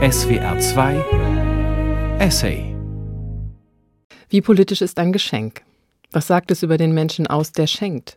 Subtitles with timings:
[0.00, 2.72] SWR 2 Essay
[4.28, 5.62] Wie politisch ist ein Geschenk?
[6.12, 8.16] Was sagt es über den Menschen aus, der schenkt?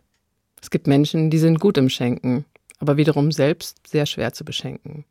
[0.60, 2.44] Es gibt Menschen, die sind gut im Schenken,
[2.78, 5.04] aber wiederum selbst sehr schwer zu beschenken.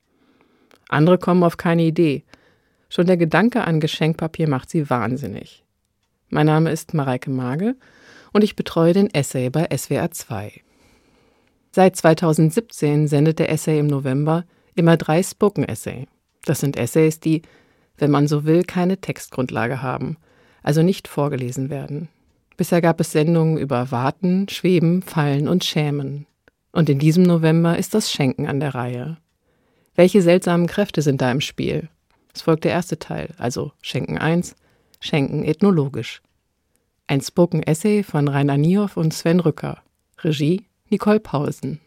[0.88, 2.23] Andere kommen auf keine Idee.
[2.88, 5.66] Schon der Gedanke an Geschenkpapier macht sie wahnsinnig.
[6.30, 7.76] Mein Name ist Mareike Mage
[8.32, 10.62] und ich betreue den Essay bei SWR 2.
[11.74, 16.07] Seit 2017 sendet der Essay im November immer drei Spoken-Essay.
[16.45, 17.41] Das sind Essays, die,
[17.97, 20.18] wenn man so will, keine Textgrundlage haben,
[20.64, 22.09] also nicht vorgelesen werden.
[22.57, 26.27] Bisher gab es Sendungen über Warten, Schweben, Fallen und Schämen.
[26.71, 29.17] Und in diesem November ist das Schenken an der Reihe.
[29.95, 31.89] Welche seltsamen Kräfte sind da im Spiel?
[32.33, 34.55] Es folgt der erste Teil, also Schenken 1,
[35.00, 36.22] Schenken ethnologisch.
[37.08, 39.81] Ein Spoken Essay von Rainer Niehoff und Sven Rücker.
[40.19, 41.81] Regie Nicole Pausen.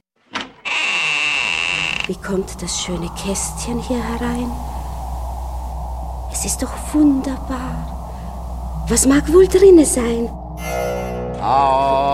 [2.07, 4.51] Wie kommt das schöne Kästchen hier herein?
[6.31, 8.85] Es ist doch wunderbar.
[8.91, 10.29] Was mag wohl drinne sein?
[11.41, 12.05] Ah.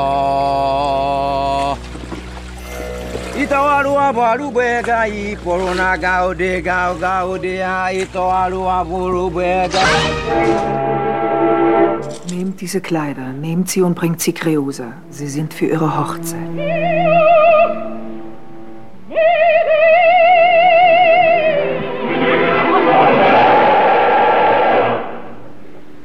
[3.36, 3.46] I
[5.42, 7.64] porona gaude gau gaude
[9.34, 9.82] bega.
[12.30, 14.92] Nehmt diese Kleider, nehmt sie und bringt sie Creosa.
[15.10, 16.38] Sie sind für ihre Hochzeit.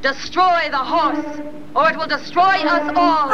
[0.06, 1.42] Destroy the horse,
[1.76, 3.28] or it will destroy us all.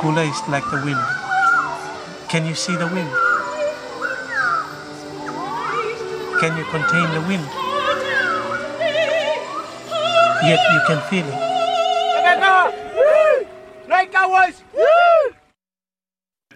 [0.00, 0.98] Kula is like the wind.
[2.28, 3.10] Can you see the wind?
[6.40, 7.46] Can you contain the wind?
[10.42, 11.45] Yet you can feel it.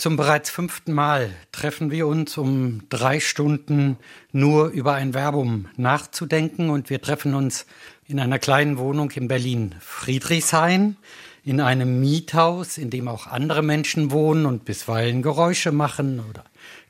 [0.00, 3.98] Zum bereits fünften Mal treffen wir uns, um drei Stunden
[4.32, 7.66] nur über ein Verbum nachzudenken und wir treffen uns
[8.08, 10.96] in einer kleinen Wohnung in Berlin Friedrichshain
[11.44, 16.44] in einem Miethaus, in dem auch andere Menschen wohnen und bisweilen Geräusche machen oder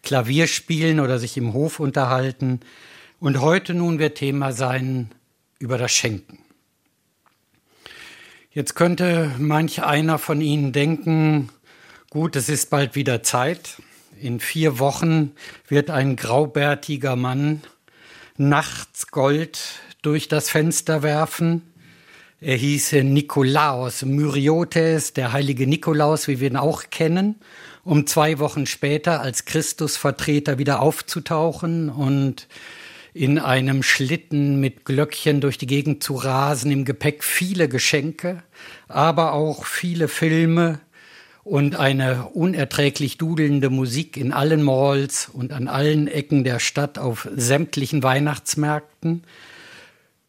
[0.05, 2.61] Klavier spielen oder sich im Hof unterhalten.
[3.19, 5.11] Und heute nun wird Thema sein
[5.59, 6.39] über das Schenken.
[8.53, 11.51] Jetzt könnte manch einer von Ihnen denken,
[12.11, 13.81] gut, es ist bald wieder Zeit.
[14.21, 15.33] In vier Wochen
[15.69, 17.63] wird ein graubärtiger Mann
[18.37, 19.61] nachts Gold
[20.03, 21.63] durch das Fenster werfen
[22.43, 27.35] er hieße Nikolaos Myriotes, der heilige Nikolaus, wie wir ihn auch kennen,
[27.85, 32.49] um zwei Wochen später als Christusvertreter wieder aufzutauchen und
[33.13, 38.43] in einem Schlitten mit Glöckchen durch die Gegend zu rasen, im Gepäck viele Geschenke,
[38.89, 40.81] aber auch viele Filme
[41.51, 47.29] und eine unerträglich dudelnde Musik in allen Malls und an allen Ecken der Stadt auf
[47.35, 49.25] sämtlichen Weihnachtsmärkten.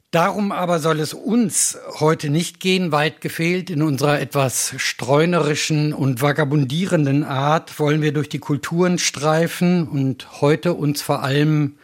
[0.09, 3.70] Darum aber soll es uns heute nicht gehen, weit gefehlt.
[3.70, 10.74] In unserer etwas streunerischen und vagabundierenden Art wollen wir durch die Kulturen streifen und heute
[10.74, 11.76] uns vor allem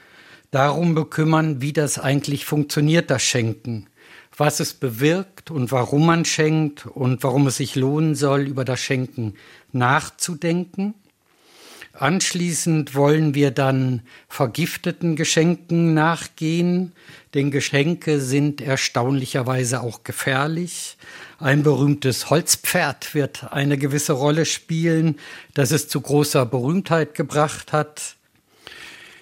[0.49, 3.85] darum bekümmern, wie das eigentlich funktioniert, das Schenken.
[4.37, 8.79] Was es bewirkt und warum man schenkt und warum es sich lohnen soll, über das
[8.79, 9.33] Schenken
[9.71, 10.93] nachzudenken.
[11.99, 16.91] Anschließend wollen wir dann vergifteten Geschenken nachgehen,
[17.33, 20.97] denn Geschenke sind erstaunlicherweise auch gefährlich.
[21.39, 25.17] Ein berühmtes Holzpferd wird eine gewisse Rolle spielen,
[25.55, 28.16] das es zu großer Berühmtheit gebracht hat.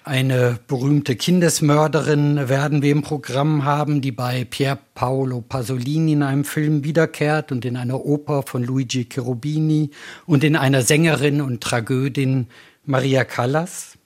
[0.08, 6.44] Eine berühmte Kindesmörderin werden wir im Programm haben, die bei Pier Paolo Pasolini in einem
[6.44, 9.90] Film wiederkehrt und in einer Oper von Luigi Cherubini
[10.24, 12.46] und in einer Sängerin und Tragödin
[12.84, 13.98] Maria Callas.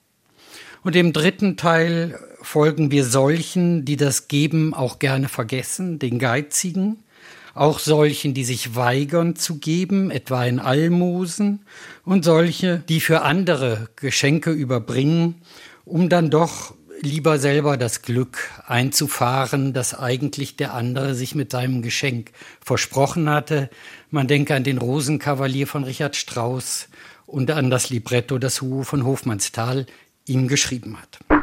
[0.82, 6.96] Und im dritten Teil folgen wir solchen, die das Geben auch gerne vergessen, den Geizigen,
[7.52, 11.60] auch solchen, die sich weigern zu geben, etwa in Almosen,
[12.06, 15.42] und solche, die für andere Geschenke überbringen,
[15.90, 21.82] um dann doch lieber selber das Glück einzufahren, das eigentlich der andere sich mit seinem
[21.82, 22.30] Geschenk
[22.64, 23.70] versprochen hatte.
[24.10, 26.88] Man denke an den Rosenkavalier von Richard Strauss
[27.26, 29.86] und an das Libretto, das Hugo von Hofmannsthal
[30.26, 31.39] ihm geschrieben hat.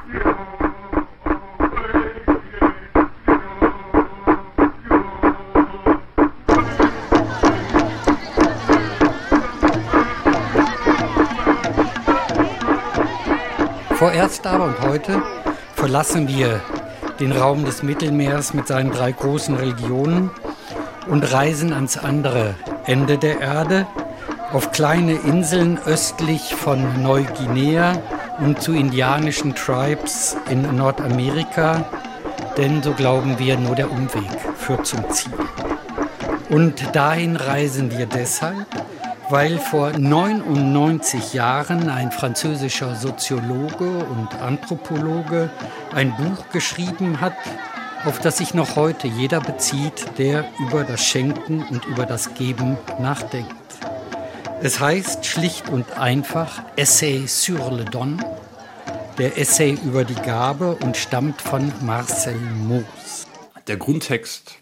[13.97, 15.23] Vorerst aber und heute
[15.73, 16.61] verlassen wir
[17.19, 20.29] den Raum des Mittelmeers mit seinen drei großen Religionen
[21.07, 22.53] und reisen ans andere
[22.85, 23.87] Ende der Erde,
[24.53, 27.99] auf kleine Inseln östlich von Neuguinea
[28.37, 31.83] und zu indianischen Tribes in Nordamerika,
[32.55, 34.29] denn so glauben wir, nur der Umweg
[34.59, 35.33] führt zum Ziel.
[36.49, 38.67] Und dahin reisen wir deshalb,
[39.29, 45.49] weil vor 99 Jahren ein französischer Soziologe und Anthropologe
[45.93, 47.35] ein Buch geschrieben hat,
[48.05, 52.77] auf das sich noch heute jeder bezieht, der über das Schenken und über das Geben
[52.99, 53.53] nachdenkt.
[54.61, 58.23] Es heißt schlicht und einfach Essay sur le Don,
[59.17, 63.27] der Essay über die Gabe und stammt von Marcel Moos.
[63.67, 64.55] Der Grundtext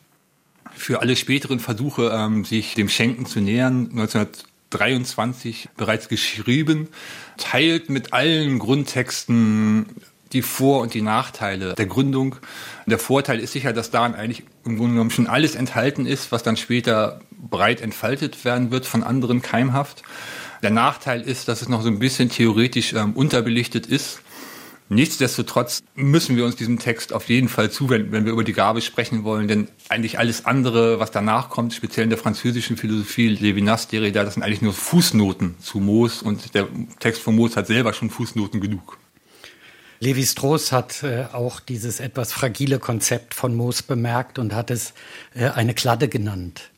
[0.74, 3.90] für alle späteren Versuche, ähm, sich dem Schenken zu nähern,
[4.82, 6.90] 1923 bereits geschrieben,
[7.38, 9.88] teilt mit allen Grundtexten
[10.34, 12.36] die Vor- und die Nachteile der Gründung.
[12.86, 16.44] Der Vorteil ist sicher, dass daran eigentlich im Grunde genommen schon alles enthalten ist, was
[16.44, 20.04] dann später breit entfaltet werden wird von anderen keimhaft.
[20.62, 24.22] Der Nachteil ist, dass es noch so ein bisschen theoretisch ähm, unterbelichtet ist.
[24.88, 28.82] Nichtsdestotrotz müssen wir uns diesem Text auf jeden Fall zuwenden, wenn wir über die Gabe
[28.82, 33.88] sprechen wollen, denn eigentlich alles andere, was danach kommt, speziell in der französischen Philosophie, Levinas,
[33.88, 36.68] Derrida, das sind eigentlich nur Fußnoten zu Moos und der
[37.00, 39.00] Text von Moos hat selber schon Fußnoten genug.
[40.00, 44.94] Levi Strauss hat äh, auch dieses etwas fragile Konzept von Moos bemerkt und hat es
[45.34, 46.70] äh, eine Kladde genannt.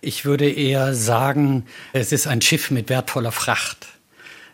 [0.00, 3.97] Ich würde eher sagen, es ist ein Schiff mit wertvoller Fracht.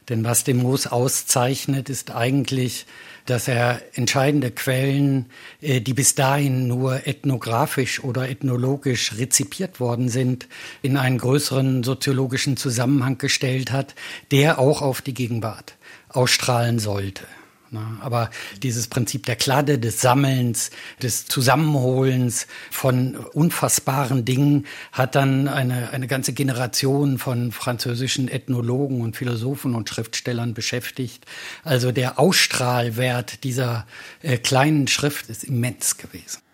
[0.08, 2.86] Denn was den Moos auszeichnet, ist eigentlich,
[3.26, 5.26] dass er entscheidende Quellen,
[5.62, 10.46] äh, die bis dahin nur ethnografisch oder ethnologisch rezipiert worden sind,
[10.82, 13.94] in einen größeren soziologischen Zusammenhang gestellt hat,
[14.30, 15.74] der auch auf die Gegenwart
[16.10, 17.24] ausstrahlen sollte.
[18.00, 18.30] Aber
[18.62, 20.70] dieses Prinzip der Kladde, des Sammelns,
[21.02, 29.16] des Zusammenholens von unfassbaren Dingen hat dann eine, eine ganze Generation von französischen Ethnologen und
[29.16, 31.26] Philosophen und Schriftstellern beschäftigt.
[31.62, 33.86] Also der Ausstrahlwert dieser
[34.22, 36.44] äh, kleinen Schrift ist immens gewesen.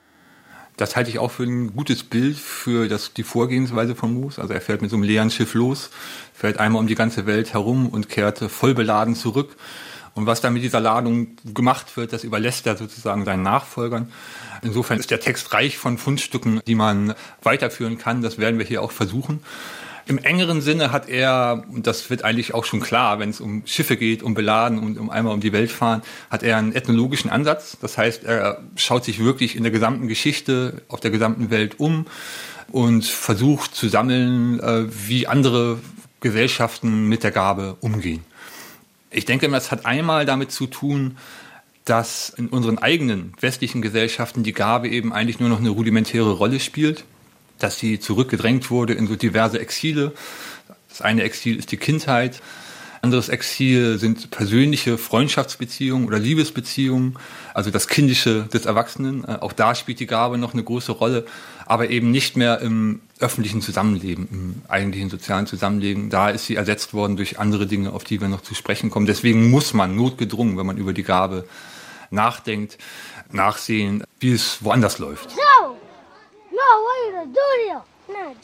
[0.81, 4.39] Das halte ich auch für ein gutes Bild für das, die Vorgehensweise von Moos.
[4.39, 5.91] Also er fährt mit so einem leeren Schiff los,
[6.33, 9.57] fährt einmal um die ganze Welt herum und kehrte voll beladen zurück.
[10.15, 14.11] Und was dann mit dieser Ladung gemacht wird, das überlässt er sozusagen seinen Nachfolgern.
[14.63, 18.23] Insofern ist der Text reich von Fundstücken, die man weiterführen kann.
[18.23, 19.41] Das werden wir hier auch versuchen.
[20.07, 23.63] Im engeren Sinne hat er, und das wird eigentlich auch schon klar, wenn es um
[23.65, 27.31] Schiffe geht, um Beladen und um einmal um die Welt fahren, hat er einen ethnologischen
[27.31, 27.77] Ansatz.
[27.81, 32.07] Das heißt, er schaut sich wirklich in der gesamten Geschichte, auf der gesamten Welt um
[32.73, 35.79] und versucht zu sammeln, äh, wie andere
[36.21, 38.25] Gesellschaften mit der Gabe umgehen.
[39.11, 41.17] Ich denke, das hat einmal damit zu tun,
[41.85, 46.61] dass in unseren eigenen westlichen Gesellschaften die Gabe eben eigentlich nur noch eine rudimentäre Rolle
[46.61, 47.05] spielt,
[47.59, 50.13] dass sie zurückgedrängt wurde in so diverse Exile.
[50.89, 52.41] Das eine Exil ist die Kindheit,
[53.03, 57.19] anderes Exil sind persönliche Freundschaftsbeziehungen oder Liebesbeziehungen,
[57.55, 59.25] also das Kindische des Erwachsenen.
[59.25, 61.25] Äh, auch da spielt die Gabe noch eine große Rolle,
[61.71, 66.11] aber eben nicht mehr im öffentlichen Zusammenleben, im eigentlichen sozialen Zusammenleben.
[66.11, 69.07] Da ist sie ersetzt worden durch andere Dinge, auf die wir noch zu sprechen kommen.
[69.07, 71.47] Deswegen muss man notgedrungen, wenn man über die Gabe
[72.11, 72.77] nachdenkt,
[73.31, 75.29] nachsehen, wie es woanders läuft.
[75.37, 75.77] No,
[76.51, 77.79] what are you doing?
[78.09, 78.35] No,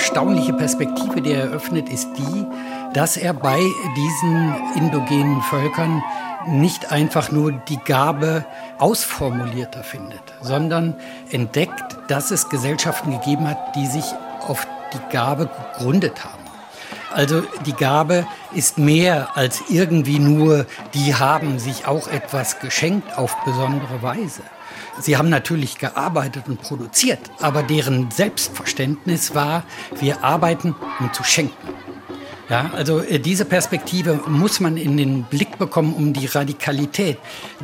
[0.00, 2.46] erstaunliche Perspektive, die er eröffnet, ist die,
[2.94, 3.60] dass er bei
[3.96, 6.02] diesen indogenen Völkern
[6.48, 8.44] nicht einfach nur die Gabe
[8.78, 10.94] ausformulierter findet, sondern
[11.30, 14.04] entdeckt, dass es Gesellschaften gegeben hat, die sich
[14.46, 16.40] auf die Gabe gegründet haben.
[17.12, 23.36] Also die Gabe ist mehr als irgendwie nur, die haben sich auch etwas geschenkt auf
[23.44, 24.42] besondere Weise.
[25.00, 29.64] Sie haben natürlich gearbeitet und produziert, aber deren Selbstverständnis war,
[29.98, 31.79] wir arbeiten, um zu schenken.
[32.50, 37.16] Ja, also äh, diese Perspektive muss man in den Blick bekommen, um die Radikalität,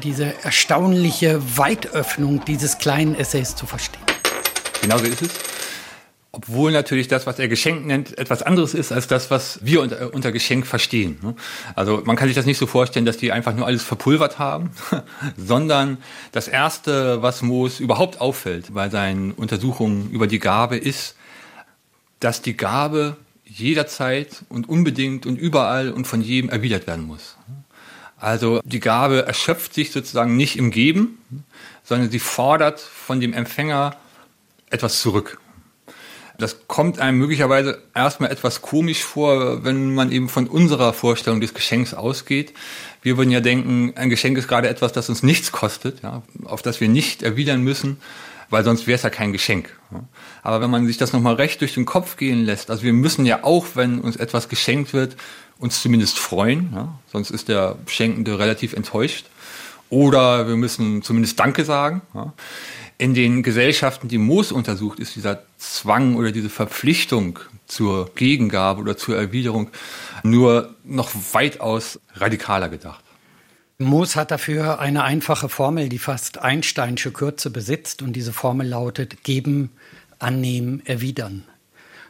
[0.03, 4.03] diese erstaunliche Weitöffnung dieses kleinen Essays zu verstehen.
[4.81, 5.31] Genau so ist es
[6.37, 10.13] obwohl natürlich das, was er Geschenk nennt, etwas anderes ist als das, was wir unter,
[10.13, 11.19] unter Geschenk verstehen.
[11.23, 11.35] Ne?
[11.75, 14.71] Also man kann sich das nicht so vorstellen, dass die einfach nur alles verpulvert haben,
[15.39, 15.97] sondern
[16.33, 21.17] das Erste, was Moos überhaupt auffällt bei seinen Untersuchungen über die Gabe, ist,
[22.21, 23.17] dass die Gabe
[23.47, 27.37] jederzeit und unbedingt und überall und von jedem erwidert werden muss.
[28.19, 31.19] Also die Gabe erschöpft sich sozusagen nicht im Geben,
[31.85, 33.97] sondern sie fordert von dem Empfänger
[34.71, 35.39] etwas zurück.
[36.39, 41.55] Das kommt einem möglicherweise erstmal etwas komisch vor, wenn man eben von unserer Vorstellung des
[41.55, 42.53] Geschenks ausgeht.
[43.01, 46.61] Wir würden ja denken, ein Geschenk ist gerade etwas, das uns nichts kostet, ja, auf
[46.61, 47.99] das wir nicht erwidern müssen,
[48.51, 49.79] weil sonst wäre es ja kein Geschenk.
[50.43, 53.27] Aber wenn man sich das nochmal recht durch den Kopf gehen lässt, also wir müssen
[53.27, 55.17] ja auch, wenn uns etwas geschenkt wird,
[55.59, 59.27] uns zumindest freuen, ja, sonst ist der Schenkende relativ enttäuscht.
[59.89, 62.03] Oder wir müssen zumindest Danke sagen.
[62.13, 62.33] Ja.
[62.99, 68.97] In den Gesellschaften, die Moos untersucht, ist dieser Zwang oder diese Verpflichtung zur Gegengabe oder
[68.97, 69.71] zur Erwiderung
[70.23, 73.05] nur noch weitaus radikaler gedacht.
[73.79, 79.23] Moos hat dafür eine einfache Formel, die fast Einsteinsche Kürze besitzt und diese Formel lautet
[79.23, 79.71] geben,
[80.19, 81.45] annehmen, erwidern.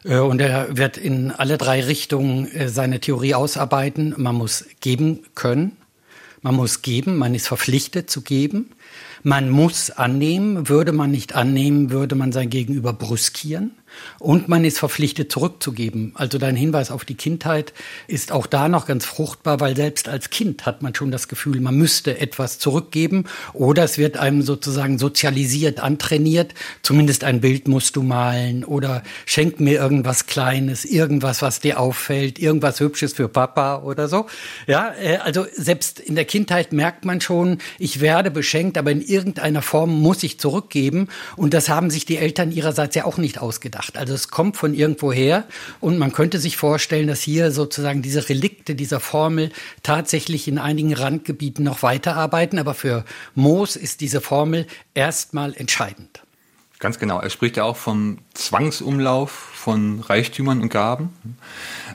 [0.04, 4.14] Äh, und er wird in alle drei Richtungen äh, seine Theorie ausarbeiten.
[4.16, 5.76] Man muss geben können,
[6.40, 8.70] man muss geben, man ist verpflichtet zu geben.
[9.25, 10.68] Man muss annehmen.
[10.68, 13.73] Würde man nicht annehmen, würde man sein Gegenüber brüskieren.
[14.19, 16.12] Und man ist verpflichtet zurückzugeben.
[16.15, 17.73] Also dein Hinweis auf die Kindheit
[18.09, 21.61] ist auch da noch ganz fruchtbar, weil selbst als Kind hat man schon das Gefühl,
[21.61, 26.55] man müsste etwas zurückgeben oder es wird einem sozusagen sozialisiert, antrainiert.
[26.83, 32.38] Zumindest ein Bild musst du malen oder schenk mir irgendwas Kleines, irgendwas, was dir auffällt,
[32.38, 34.26] irgendwas Hübsches für Papa oder so.
[34.67, 39.00] Ja, äh, also selbst in der Kindheit merkt man schon, ich werde beschenkt, aber in
[39.00, 41.09] irgendeiner Form muss ich zurückgeben.
[41.37, 44.00] Und das haben sich die Eltern ihrerseits ja auch nicht ausgedacht gedacht.
[44.00, 45.45] Also es kommt von irgendwo her
[45.81, 49.50] und man könnte sich vorstellen, dass hier sozusagen diese Relikte dieser Formel
[49.83, 52.59] tatsächlich in einigen Randgebieten noch weiterarbeiten.
[52.59, 56.23] Aber für Moos ist diese Formel erstmal entscheidend.
[56.78, 57.21] Ganz genau.
[57.21, 61.11] Er spricht ja auch vom Zwangsumlauf von Reichtümern und Gaben.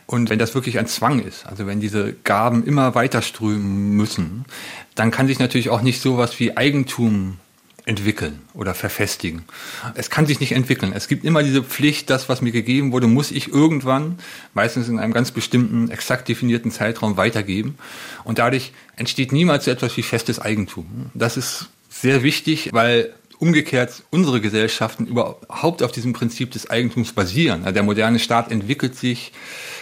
[0.07, 4.45] Und wenn das wirklich ein Zwang ist, also wenn diese Gaben immer weiter strömen müssen,
[4.95, 7.37] dann kann sich natürlich auch nicht sowas wie Eigentum
[7.85, 9.43] entwickeln oder verfestigen.
[9.95, 10.93] Es kann sich nicht entwickeln.
[10.95, 14.19] Es gibt immer diese Pflicht, das, was mir gegeben wurde, muss ich irgendwann,
[14.53, 17.77] meistens in einem ganz bestimmten, exakt definierten Zeitraum weitergeben.
[18.23, 21.11] Und dadurch entsteht niemals so etwas wie festes Eigentum.
[21.13, 27.65] Das ist sehr wichtig, weil umgekehrt unsere Gesellschaften überhaupt auf diesem Prinzip des Eigentums basieren.
[27.73, 29.31] Der moderne Staat entwickelt sich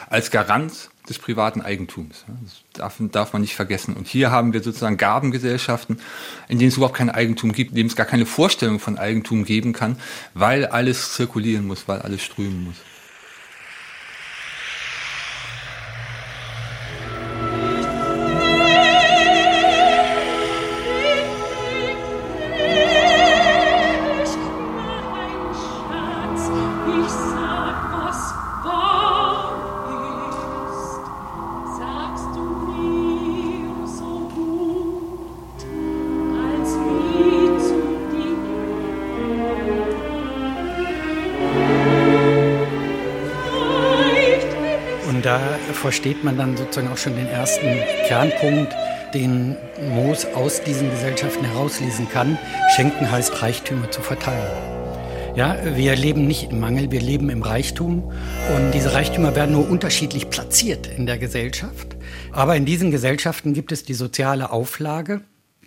[0.10, 2.26] als Garant des privaten Eigentums.
[2.44, 3.96] Das darf, darf man nicht vergessen.
[3.96, 6.00] Und hier haben wir sozusagen Gabengesellschaften,
[6.48, 9.44] in denen es überhaupt kein Eigentum gibt, in denen es gar keine Vorstellung von Eigentum
[9.44, 9.98] geben kann,
[10.34, 12.78] weil alles zirkulieren muss, weil alles strömen muss.
[45.90, 47.66] Versteht man dann sozusagen auch schon den ersten
[48.06, 48.76] Kernpunkt,
[49.16, 49.58] den
[49.96, 52.38] Moos aus diesen Gesellschaften herauslesen kann.
[52.76, 54.52] Schenken heißt Reichtümer zu verteilen.
[55.36, 58.04] Ja, wir leben nicht im Mangel, wir leben im Reichtum
[58.56, 61.98] und diese Reichtümer werden nur unterschiedlich platziert in der Gesellschaft.
[62.34, 65.22] Aber in diesen Gesellschaften gibt es die soziale Auflage,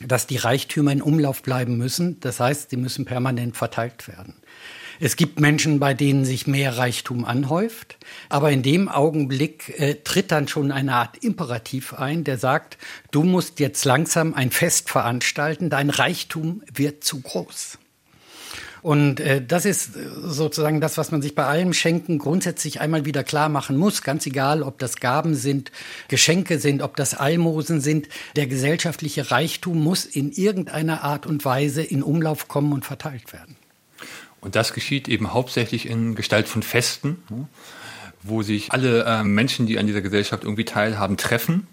[0.06, 2.20] dass die Reichtümer in Umlauf bleiben müssen.
[2.20, 4.34] Das heißt, sie müssen permanent verteilt werden.
[5.00, 10.32] Es gibt Menschen, bei denen sich mehr Reichtum anhäuft, aber in dem Augenblick äh, tritt
[10.32, 12.78] dann schon eine Art Imperativ ein, der sagt,
[13.10, 17.78] du musst jetzt langsam ein Fest veranstalten, dein Reichtum wird zu groß.
[18.82, 23.04] Und äh, das ist äh, sozusagen das, was man sich bei allem Schenken grundsätzlich einmal
[23.04, 24.02] wieder klar machen muss.
[24.02, 25.70] Ganz egal, ob das Gaben sind,
[26.08, 28.08] Geschenke sind, ob das Almosen sind.
[28.34, 33.56] Der gesellschaftliche Reichtum muss in irgendeiner Art und Weise in Umlauf kommen und verteilt werden.
[34.42, 37.48] Und das geschieht eben hauptsächlich in Gestalt von Festen, ne,
[38.22, 41.66] wo sich alle äh, Menschen, die an dieser Gesellschaft irgendwie teilhaben, treffen.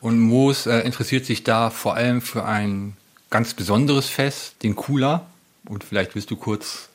[0.00, 2.96] Und Moos äh, interessiert sich da vor allem für ein
[3.30, 5.26] ganz besonderes Fest, den Kula.
[5.68, 6.88] Und vielleicht willst du kurz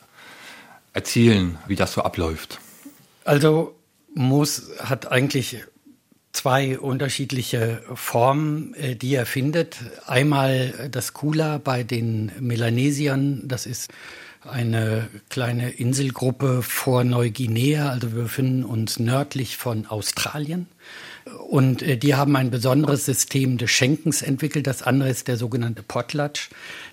[0.94, 2.60] erzählen, wie das so abläuft.
[3.26, 3.76] Also
[4.16, 5.64] Moos hat eigentlich
[6.32, 9.78] zwei unterschiedliche Formen, äh, die er findet.
[10.08, 13.90] Einmal das Kula bei den Melanesiern, das ist
[14.48, 20.68] eine kleine Inselgruppe vor Neuguinea, also wir befinden uns nördlich von Australien.
[21.50, 24.66] Und äh, die haben ein besonderes System des Schenkens entwickelt.
[24.66, 26.50] Das andere ist der sogenannte Potlatch.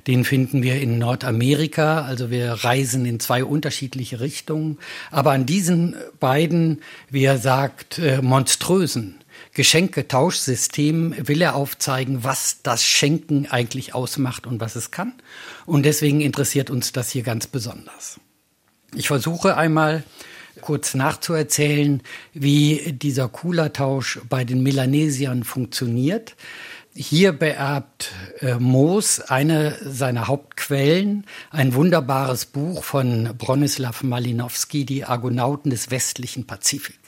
[0.07, 2.03] Den finden wir in Nordamerika.
[2.03, 4.79] Also wir reisen in zwei unterschiedliche Richtungen.
[5.11, 9.15] Aber an diesen beiden, wie er sagt, äh, monströsen
[9.57, 15.15] Geschenketauschsystem will er aufzeigen, was das Schenken eigentlich ausmacht und was es kann.
[15.65, 18.21] Und deswegen interessiert uns das hier ganz besonders.
[18.95, 20.05] Ich versuche einmal
[20.61, 22.03] kurz nachzuerzählen,
[22.35, 26.37] wie dieser Kula-Tausch bei den Melanesiern funktioniert.
[26.95, 35.71] Hier beerbt äh, Moos eine seiner Hauptquellen, ein wunderbares Buch von Bronislaw Malinowski, Die Argonauten
[35.71, 37.06] des westlichen Pazifik.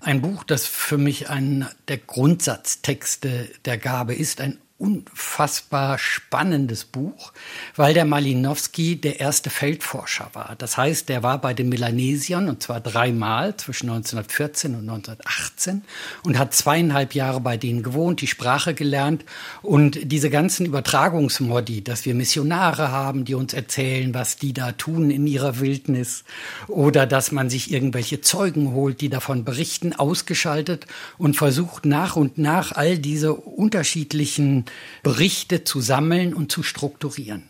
[0.00, 7.32] Ein Buch, das für mich ein der Grundsatztexte der Gabe ist, ein unfassbar spannendes Buch,
[7.74, 10.54] weil der Malinowski der erste Feldforscher war.
[10.56, 15.82] Das heißt, der war bei den Melanesiern und zwar dreimal zwischen 1914 und 1918
[16.22, 19.24] und hat zweieinhalb Jahre bei denen gewohnt, die Sprache gelernt
[19.62, 25.10] und diese ganzen Übertragungsmodi, dass wir Missionare haben, die uns erzählen, was die da tun
[25.10, 26.22] in ihrer Wildnis
[26.68, 32.38] oder dass man sich irgendwelche Zeugen holt, die davon berichten, ausgeschaltet und versucht nach und
[32.38, 34.66] nach all diese unterschiedlichen
[35.02, 37.44] Berichte zu sammeln und zu strukturieren.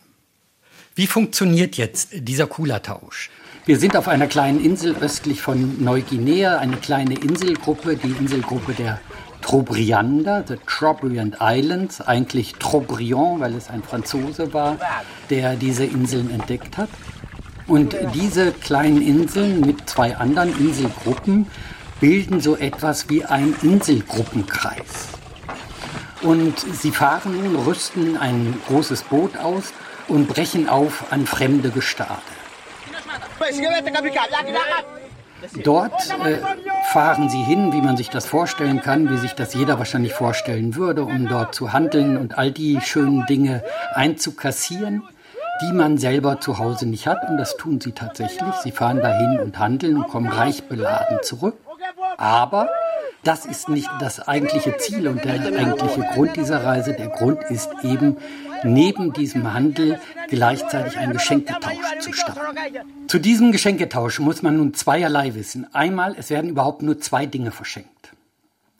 [0.95, 3.31] Wie funktioniert jetzt dieser Kula-Tausch?
[3.67, 9.01] Wir sind auf einer kleinen Insel östlich von Neuguinea, eine kleine Inselgruppe, die Inselgruppe der
[9.43, 14.79] Trobriander, the Trobriand Islands, eigentlich Trobriand, weil es ein Franzose war,
[15.31, 16.89] der diese Inseln entdeckt hat.
[17.67, 21.47] Und diese kleinen Inseln mit zwei anderen Inselgruppen
[22.01, 25.18] bilden so etwas wie ein Inselgruppenkreis.
[26.23, 29.73] Und sie fahren nun, rüsten ein großes Boot aus
[30.09, 32.23] und brechen auf an fremde Gestade.
[35.63, 36.39] Dort äh,
[36.93, 40.75] fahren sie hin, wie man sich das vorstellen kann, wie sich das jeder wahrscheinlich vorstellen
[40.75, 43.63] würde, um dort zu handeln und all die schönen Dinge
[43.95, 45.05] einzukassieren,
[45.63, 47.29] die man selber zu Hause nicht hat.
[47.29, 48.53] Und das tun sie tatsächlich.
[48.65, 51.57] Sie fahren dahin und handeln und kommen reich beladen zurück.
[52.17, 52.69] Aber
[53.28, 56.94] das ist nicht das eigentliche Ziel und der eigentliche Grund dieser Reise.
[56.94, 58.16] Der Grund ist eben,
[58.64, 62.56] neben diesem Handel gleichzeitig einen Geschenketausch zu starten.
[63.06, 65.66] Zu diesem Geschenketausch muss man nun zweierlei wissen.
[65.75, 68.14] Einmal, es werden überhaupt nur zwei Dinge verschenkt.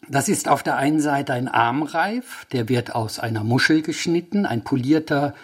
[0.09, 4.65] Das ist auf der einen Seite ein Armreif, der wird aus einer Muschel geschnitten, ein
[4.65, 5.35] polierter,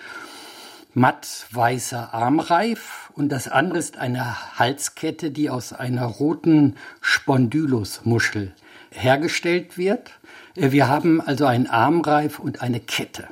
[0.94, 3.10] matt weißer Armreif.
[3.12, 8.54] Und das andere ist eine Halskette, die aus einer roten Spondylusmuschel
[8.94, 10.12] hergestellt wird.
[10.56, 13.28] Äh, wir haben also einen Armreif und eine Kette.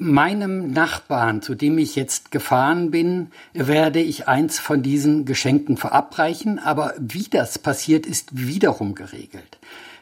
[0.00, 6.60] Meinem Nachbarn, zu dem ich jetzt gefahren bin, werde ich eins von diesen Geschenken verabreichen,
[6.60, 9.58] aber wie das passiert, ist wiederum geregelt.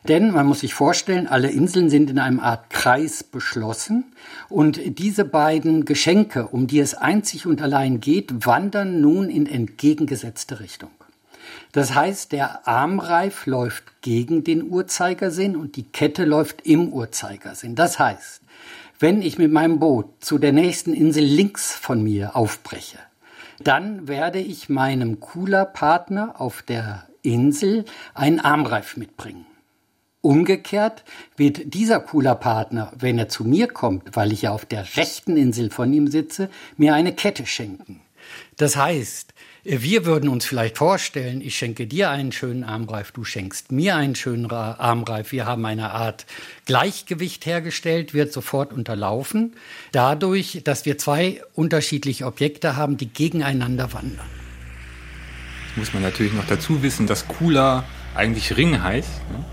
[0.06, 4.04] Denn man muss sich vorstellen, alle Inseln sind in einem Art Kreis beschlossen
[4.48, 10.60] und diese beiden Geschenke, um die es einzig und allein geht, wandern nun in entgegengesetzte
[10.60, 10.90] Richtung.
[11.72, 17.74] Das heißt, der Armreif läuft gegen den Uhrzeigersinn und die Kette läuft im Uhrzeigersinn.
[17.74, 18.40] Das heißt,
[18.98, 22.98] wenn ich mit meinem Boot zu der nächsten Insel links von mir aufbreche,
[23.62, 29.46] dann werde ich meinem Cooler-Partner auf der Insel einen Armreif mitbringen.
[30.20, 31.04] Umgekehrt
[31.36, 35.70] wird dieser Cooler-Partner, wenn er zu mir kommt, weil ich ja auf der rechten Insel
[35.70, 38.00] von ihm sitze, mir eine Kette schenken.
[38.56, 39.34] Das heißt,
[39.68, 44.14] wir würden uns vielleicht vorstellen, ich schenke dir einen schönen Armreif, du schenkst mir einen
[44.14, 45.32] schönen Armreif.
[45.32, 46.24] Wir haben eine Art
[46.66, 49.56] Gleichgewicht hergestellt, wird sofort unterlaufen,
[49.90, 54.26] dadurch, dass wir zwei unterschiedliche Objekte haben, die gegeneinander wandern.
[55.74, 59.10] Muss man natürlich noch dazu wissen, dass Kula eigentlich Ring heißt.
[59.32, 59.44] Ne?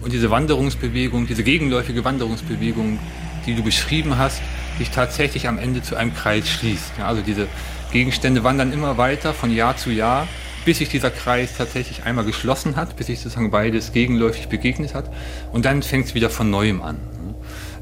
[0.00, 2.98] Und diese Wanderungsbewegung, diese gegenläufige Wanderungsbewegung,
[3.44, 4.40] die du beschrieben hast,
[4.78, 7.00] sich tatsächlich am Ende zu einem Kreis schließt.
[7.00, 7.48] Also diese
[7.92, 10.28] Gegenstände wandern immer weiter von Jahr zu Jahr,
[10.64, 15.10] bis sich dieser Kreis tatsächlich einmal geschlossen hat, bis sich sozusagen beides gegenläufig begegnet hat.
[15.52, 16.98] Und dann fängt es wieder von neuem an,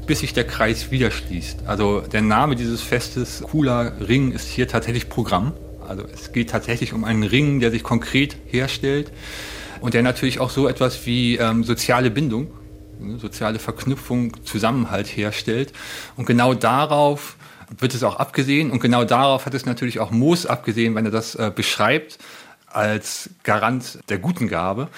[0.05, 1.67] bis sich der Kreis wieder schließt.
[1.67, 5.53] Also der Name dieses Festes, Cooler Ring, ist hier tatsächlich Programm.
[5.87, 9.11] Also es geht tatsächlich um einen Ring, der sich konkret herstellt
[9.81, 12.47] und der natürlich auch so etwas wie ähm, soziale Bindung,
[12.99, 15.73] ne, soziale Verknüpfung, Zusammenhalt herstellt.
[16.15, 17.36] Und genau darauf
[17.77, 18.71] wird es auch abgesehen.
[18.71, 22.17] Und genau darauf hat es natürlich auch Moos abgesehen, wenn er das äh, beschreibt
[22.67, 24.89] als Garant der guten Gabe.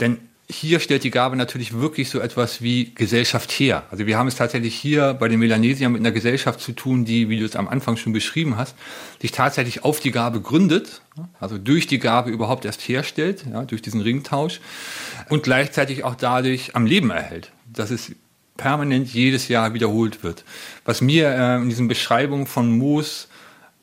[0.00, 0.18] Denn
[0.50, 3.84] hier stellt die Gabe natürlich wirklich so etwas wie Gesellschaft her.
[3.90, 7.28] Also wir haben es tatsächlich hier bei den Melanesiern mit einer Gesellschaft zu tun, die,
[7.28, 8.74] wie du es am Anfang schon beschrieben hast,
[9.20, 11.02] sich tatsächlich auf die Gabe gründet,
[11.38, 14.60] also durch die Gabe überhaupt erst herstellt, ja, durch diesen Ringtausch
[15.28, 17.52] und gleichzeitig auch dadurch am Leben erhält.
[17.70, 18.12] Das ist
[18.58, 20.44] permanent jedes Jahr wiederholt wird.
[20.84, 23.28] Was mir äh, in diesen Beschreibungen von Moos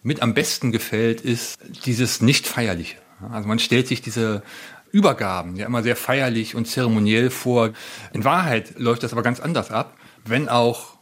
[0.03, 2.97] mit am besten gefällt, ist dieses Nicht-Feierliche.
[3.31, 4.43] Also man stellt sich diese
[4.91, 7.71] Übergaben ja immer sehr feierlich und zeremoniell vor.
[8.13, 10.97] In Wahrheit läuft das aber ganz anders ab, wenn auch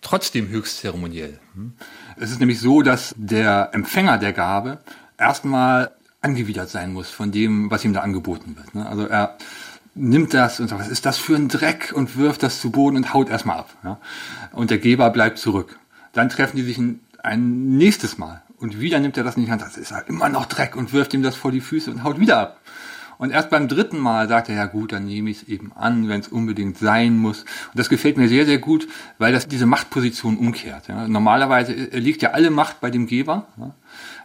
[0.00, 1.38] trotzdem höchst zeremoniell.
[2.16, 4.78] Es ist nämlich so, dass der Empfänger der Gabe
[5.18, 8.74] erstmal angewidert sein muss von dem, was ihm da angeboten wird.
[8.74, 8.86] Ne?
[8.86, 9.38] Also er
[9.98, 12.96] nimmt das und sagt, was ist das für ein Dreck und wirft das zu Boden
[12.96, 13.70] und haut erstmal ab.
[13.84, 13.98] Ja?
[14.52, 15.78] Und der Geber bleibt zurück.
[16.12, 19.50] Dann treffen die sich ein, ein nächstes Mal und wieder nimmt er das in die
[19.50, 22.02] Hand, das ist halt immer noch Dreck und wirft ihm das vor die Füße und
[22.04, 22.60] haut wieder ab.
[23.18, 26.08] Und erst beim dritten Mal sagt er, ja gut, dann nehme ich es eben an,
[26.08, 27.40] wenn es unbedingt sein muss.
[27.40, 28.86] Und das gefällt mir sehr, sehr gut,
[29.18, 30.86] weil das diese Machtposition umkehrt.
[30.86, 31.08] Ja.
[31.08, 33.48] Normalerweise liegt ja alle Macht bei dem Geber.
[33.56, 33.74] Ja.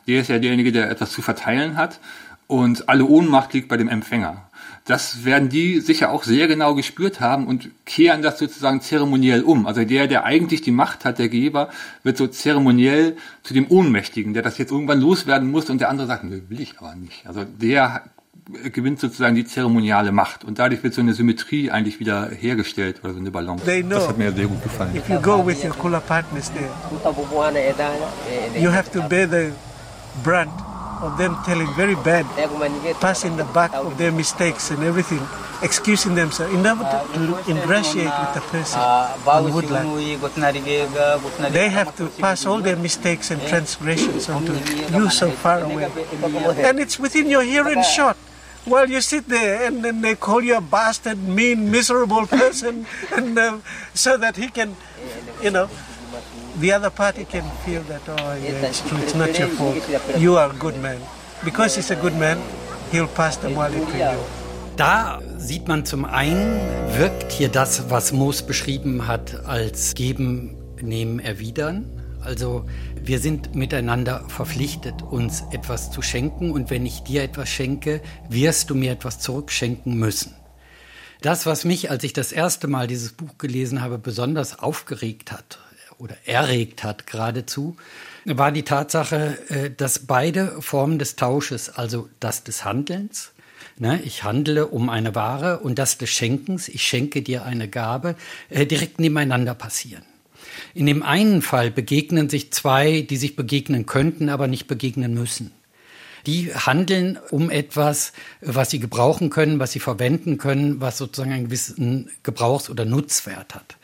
[0.06, 2.00] Der ist ja derjenige, der etwas zu verteilen hat.
[2.48, 4.50] Und alle Ohnmacht liegt bei dem Empfänger.
[4.86, 9.66] Das werden die sicher auch sehr genau gespürt haben und kehren das sozusagen zeremoniell um.
[9.66, 11.70] Also der, der eigentlich die Macht hat, der Geber,
[12.04, 16.08] wird so zeremoniell zu dem Ohnmächtigen, der das jetzt irgendwann loswerden muss und der andere
[16.08, 17.26] sagt, nö, will ich aber nicht.
[17.26, 18.04] Also der
[18.74, 23.14] gewinnt sozusagen die zeremoniale Macht und dadurch wird so eine Symmetrie eigentlich wieder hergestellt oder
[23.14, 23.64] so eine Balance.
[23.90, 24.94] Das hat mir sehr gut gefallen.
[24.98, 26.70] If you go with your Kula partners there,
[28.62, 29.54] you have to bear the
[30.26, 30.52] brunt
[31.04, 32.26] of them telling very bad,
[33.00, 35.20] passing the back of their mistakes and everything,
[35.62, 39.88] excusing themselves in order to ingratiate with the person on woodland.
[41.54, 44.54] They have to pass all their mistakes and transgressions onto
[44.96, 45.92] you so far away.
[46.63, 48.18] And it's within your hearing shot.
[48.63, 53.38] While you sit there and then they call you a bastard, mean, miserable person, and
[53.38, 53.60] uh,
[53.94, 54.78] so that he can,
[55.44, 55.68] you know,
[56.60, 59.78] the other party can feel that, oh, yeah, it's true, it's not your fault.
[60.18, 61.00] You are a good man.
[61.44, 62.39] Because he's a good man,
[62.92, 64.18] he'll pass the money to you.
[64.76, 66.60] Da sieht man zum einen,
[66.98, 72.02] wirkt hier das, was Moos beschrieben hat, als geben, nehmen, erwidern.
[72.22, 72.66] Also
[73.00, 78.70] wir sind miteinander verpflichtet, uns etwas zu schenken und wenn ich dir etwas schenke, wirst
[78.70, 80.34] du mir etwas zurückschenken müssen.
[81.22, 85.60] Das, was mich, als ich das erste Mal dieses Buch gelesen habe, besonders aufgeregt hat
[86.04, 87.78] oder erregt hat geradezu,
[88.26, 93.32] war die Tatsache, äh, dass beide Formen des Tausches, also das des Handelns,
[93.78, 98.16] ne, ich handle um eine Ware und das des Schenkens, ich schenke dir eine Gabe,
[98.50, 100.04] äh, direkt nebeneinander passieren.
[100.74, 105.52] In dem einen Fall begegnen sich zwei, die sich begegnen könnten, aber nicht begegnen müssen.
[106.26, 108.12] Die handeln um etwas,
[108.42, 113.56] was sie gebrauchen können, was sie verwenden können, was sozusagen einen gewissen Gebrauchs- oder Nutzwert
[113.56, 113.78] hat.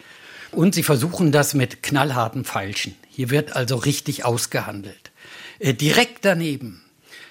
[0.51, 2.95] Und sie versuchen das mit knallharten Feilschen.
[3.07, 5.11] Hier wird also richtig ausgehandelt.
[5.59, 6.81] Äh, direkt daneben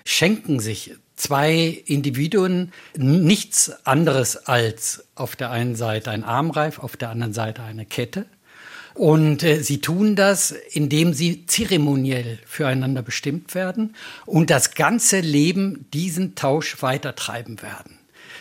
[0.04, 7.10] schenken sich zwei Individuen nichts anderes als auf der einen Seite ein Armreif, auf der
[7.10, 8.26] anderen Seite eine Kette.
[8.94, 13.94] Und äh, sie tun das, indem sie zeremoniell füreinander bestimmt werden
[14.26, 17.97] und das ganze Leben diesen Tausch weitertreiben werden.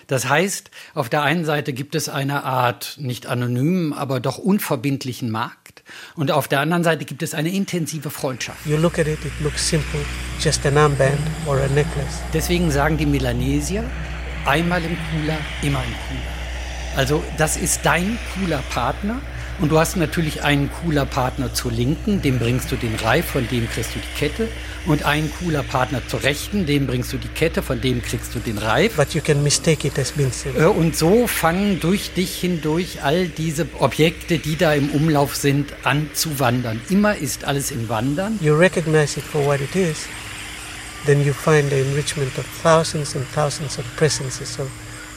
[0.07, 5.29] Das heißt, auf der einen Seite gibt es eine Art nicht anonymen, aber doch unverbindlichen
[5.29, 5.83] Markt.
[6.15, 8.65] Und auf der anderen Seite gibt es eine intensive Freundschaft.
[8.65, 9.99] You look at it, it looks simple,
[10.39, 12.21] just an armband or a necklace.
[12.33, 13.83] Deswegen sagen die Melanesier,
[14.45, 16.37] einmal im Cooler, immer im Cooler.
[16.95, 19.21] Also das ist dein cooler Partner
[19.59, 23.47] und du hast natürlich einen cooler Partner zur Linken, dem bringst du den Reif, von
[23.47, 24.47] dem kriegst du die Kette.
[24.85, 28.39] Und einen cooler Partner zur Rechten, dem bringst du die Kette, von dem kriegst du
[28.39, 28.95] den Reif.
[28.95, 30.13] But you can mistake it as.
[30.55, 35.73] Äh, und so fangen durch dich hindurch all diese Objekte, die da im Umlauf sind,
[35.83, 36.79] an zu wandern.
[36.89, 38.39] Immer ist alles im Wandern.
[38.41, 40.05] You recognize it for what it is.
[41.05, 44.67] Then you find the enrichment of thousands and thousands of presences of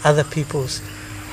[0.03, 0.81] other people's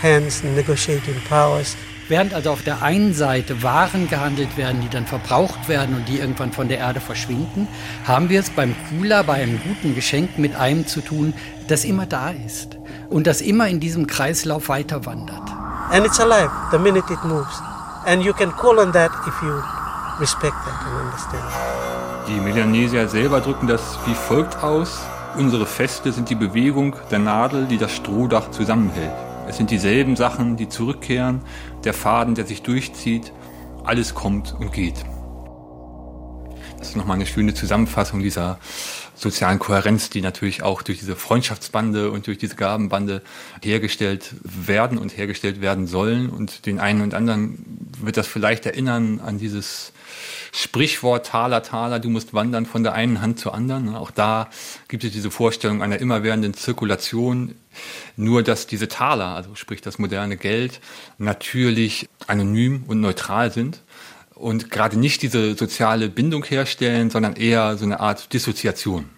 [0.02, 1.76] hands and negotiating powers.
[2.10, 6.20] Während also auf der einen Seite Waren gehandelt werden, die dann verbraucht werden und die
[6.20, 7.68] irgendwann von der Erde verschwinden,
[8.06, 11.34] haben wir es beim Kula, bei einem guten Geschenk mit einem zu tun,
[11.68, 12.78] das immer da ist
[13.10, 15.50] und das immer in diesem Kreislauf weiter wandert.
[15.92, 17.62] And it's alive the minute it moves.
[18.06, 19.62] And you can call on that if you
[20.20, 21.44] respect that and understand.
[22.30, 25.00] Die Melanesier selber drücken das wie folgt aus.
[25.36, 29.27] Unsere Feste sind die Bewegung der Nadel, die das Strohdach zusammenhält.
[29.48, 31.42] Es sind dieselben Sachen, die zurückkehren,
[31.86, 33.32] der Faden, der sich durchzieht.
[33.86, 34.96] Alles kommt und geht.
[36.78, 38.60] Das ist nochmal eine schöne Zusammenfassung dieser
[39.16, 43.24] sozialen Kohärenz, die natürlich auch durch diese Freundschaftsbande und durch diese Gabenbande
[43.64, 46.30] hergestellt werden und hergestellt werden sollen.
[46.30, 49.94] Und den einen und anderen wird das vielleicht erinnern an dieses
[50.52, 53.96] Sprichwort Taler, Taler, du musst wandern von der einen Hand zur anderen.
[53.96, 54.50] Auch da
[54.88, 57.56] gibt es diese Vorstellung einer immerwährenden Zirkulation.
[58.16, 60.82] Nur, dass diese Taler, also sprich das moderne Geld,
[61.18, 63.82] natürlich anonym und neutral sind
[64.38, 69.10] und gerade nicht diese soziale Bindung herstellen, sondern eher so eine Art Dissoziation.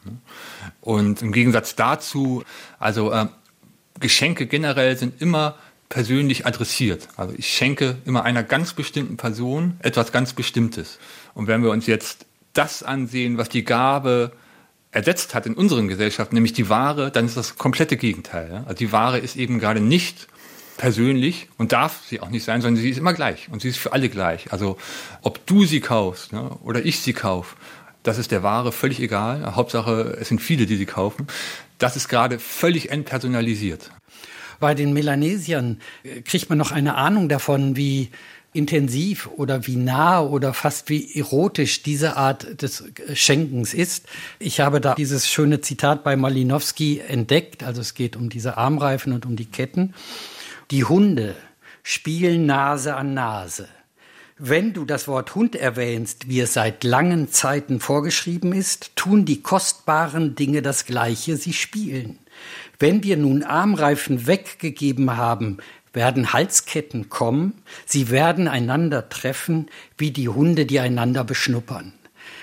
[0.82, 2.44] Und im Gegensatz dazu,
[2.80, 3.28] also äh,
[4.00, 5.56] Geschenke generell sind immer
[5.90, 7.08] persönlich adressiert.
[7.18, 11.00] Also ich schenke immer einer ganz bestimmten Person etwas ganz Bestimmtes.
[11.34, 14.32] Und wenn wir uns jetzt das ansehen, was die Gabe
[14.92, 18.64] ersetzt hat in unseren Gesellschaften, nämlich die Ware, dann ist das komplette Gegenteil.
[18.66, 20.28] Also die Ware ist eben gerade nicht
[20.78, 23.78] persönlich und darf sie auch nicht sein, sondern sie ist immer gleich und sie ist
[23.78, 24.52] für alle gleich.
[24.52, 24.78] Also
[25.22, 27.56] ob du sie kaufst ne, oder ich sie kaufe,
[28.04, 29.56] das ist der Ware völlig egal.
[29.56, 31.28] Hauptsache, es sind viele, die sie kaufen.
[31.80, 33.92] Das ist gerade völlig entpersonalisiert.
[34.60, 38.10] Bei den Melanesiern äh, kriegt man noch eine Ahnung davon, wie
[38.54, 44.08] intensiv oder wie nah oder fast wie erotisch diese Art des Schenkens ist.
[44.40, 47.64] Ich habe da dieses schöne Zitat bei Malinowski entdeckt.
[47.64, 49.94] Also es geht um diese Armreifen und um die Ketten.
[50.72, 51.36] Die Hunde
[51.84, 53.68] spielen Nase an Nase.
[54.42, 59.42] Wenn du das Wort Hund erwähnst, wie es seit langen Zeiten vorgeschrieben ist, tun die
[59.42, 62.20] kostbaren Dinge das Gleiche, sie spielen.
[62.80, 65.58] Wenn wir nun Armreifen weggegeben haben,
[65.92, 67.54] werden Halsketten kommen,
[67.86, 71.94] sie werden einander treffen, wie die Hunde, die einander beschnuppern.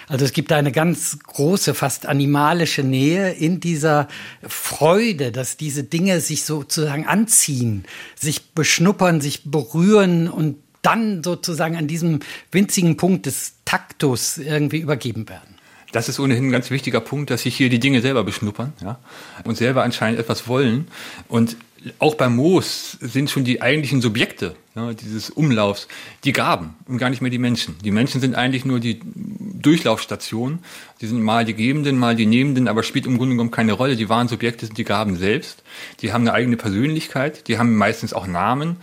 [0.09, 4.09] Also es gibt eine ganz große, fast animalische Nähe in dieser
[4.47, 11.89] Freude, dass diese Dinge sich sozusagen anziehen, sich beschnuppern, sich berühren und dann sozusagen an
[11.89, 12.21] diesem
[12.53, 15.56] winzigen Punkt des Taktus irgendwie übergeben werden.
[15.97, 18.99] Das ist ohnehin ein ganz wichtiger Punkt, dass sich hier die Dinge selber beschnuppern ja,
[19.45, 20.89] und selber anscheinend etwas wollen.
[21.27, 21.57] Und
[21.99, 25.89] auch beim Moos sind schon die eigentlichen Subjekte ja, dieses Umlaufs
[26.25, 27.77] die Gaben und gar nicht mehr die Menschen.
[27.83, 30.59] Die Menschen sind eigentlich nur die Durchlaufstation.
[31.01, 33.97] Die sind mal die Gebenden, mal die Nehmenden, aber spielt im Grunde genommen keine Rolle.
[33.97, 35.63] Die wahren Subjekte sind die Gaben selbst.
[36.03, 38.77] Die haben eine eigene Persönlichkeit, die haben meistens auch Namen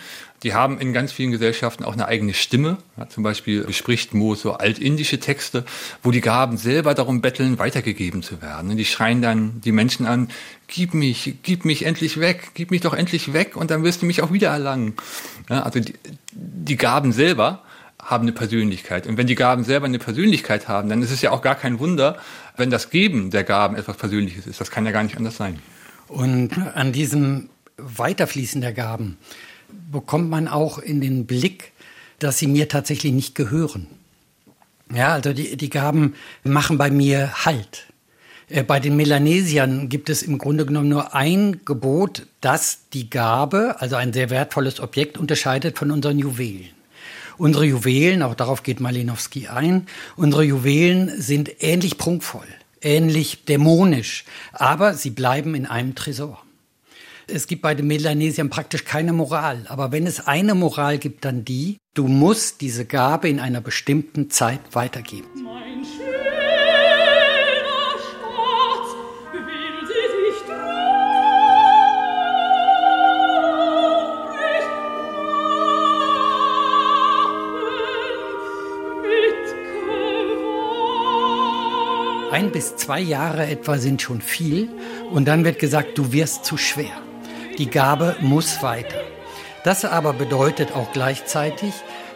[0.44, 2.78] die haben in ganz vielen Gesellschaften auch eine eigene Stimme.
[2.98, 5.64] Ja, zum Beispiel bespricht Mo so altindische Texte,
[6.04, 8.76] wo die Gaben selber darum betteln, weitergegeben zu werden.
[8.76, 10.30] Die schreien dann die Menschen an,
[10.68, 14.06] gib mich, gib mich endlich weg, gib mich doch endlich weg und dann wirst du
[14.06, 14.96] mich auch wieder erlangen.
[15.50, 15.94] Ja, also die,
[16.32, 17.64] die Gaben selber
[18.00, 19.08] haben eine Persönlichkeit.
[19.08, 21.80] Und wenn die Gaben selber eine Persönlichkeit haben, dann ist es ja auch gar kein
[21.80, 22.18] Wunder,
[22.58, 24.60] wenn das Geben der Gaben etwas Persönliches ist.
[24.60, 25.60] Das kann ja gar nicht anders sein.
[26.10, 29.18] Und an diesem Weiterfließen der Gaben
[29.92, 31.72] bekommt man auch in den Blick,
[32.20, 33.88] dass sie mir tatsächlich nicht gehören.
[34.94, 37.88] Ja, also die, die Gaben machen bei mir Halt.
[38.50, 43.76] Äh, bei den Melanesiern gibt es im Grunde genommen nur ein Gebot, das die Gabe,
[43.80, 46.70] also ein sehr wertvolles Objekt, unterscheidet von unseren Juwelen.
[47.38, 52.48] Unsere Juwelen, auch darauf geht Malinowski ein, unsere Juwelen sind ähnlich prunkvoll,
[52.82, 56.44] ähnlich dämonisch, aber sie bleiben in einem Tresor.
[57.28, 59.66] Es gibt bei den Melanesiern praktisch keine Moral.
[59.68, 64.30] Aber wenn es eine Moral gibt, dann die, du musst diese Gabe in einer bestimmten
[64.30, 65.30] Zeit weitergeben.
[82.34, 84.68] ein bis zwei Jahre etwa sind schon viel
[85.12, 87.03] und dann wird gesagt, du wirst zu schwer.
[87.58, 89.00] Die Gabe muss weiter.
[89.64, 91.72] Das aber bedeutet auch gleichzeitig,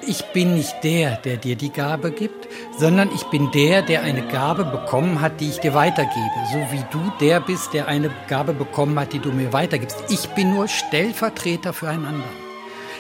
[0.06, 2.48] ich bin nicht der, der dir die Gabe gibt,
[2.78, 6.32] sondern ich bin der, der eine Gabe bekommen hat, die ich dir weitergebe.
[6.52, 9.98] So wie du der bist, der eine Gabe bekommen hat, die du mir weitergibst.
[10.10, 12.48] Ich bin nur Stellvertreter für einen anderen.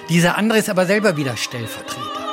[0.09, 2.26] Dieser andere ist aber selber wieder Stellvertreter.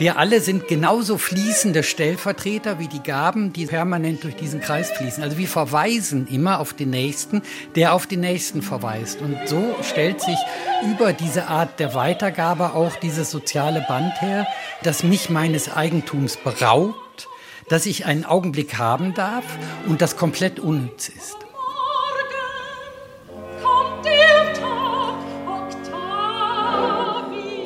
[0.00, 5.22] Wir alle sind genauso fließende Stellvertreter wie die Gaben, die permanent durch diesen Kreis fließen.
[5.22, 7.42] Also wir verweisen immer auf den Nächsten,
[7.76, 9.20] der auf den Nächsten verweist.
[9.20, 10.38] Und so stellt sich
[10.90, 14.46] über diese Art der Weitergabe auch dieses soziale Band her,
[14.82, 17.28] das mich meines Eigentums beraubt,
[17.68, 19.44] dass ich einen Augenblick haben darf
[19.86, 21.36] und das komplett unnütz ist.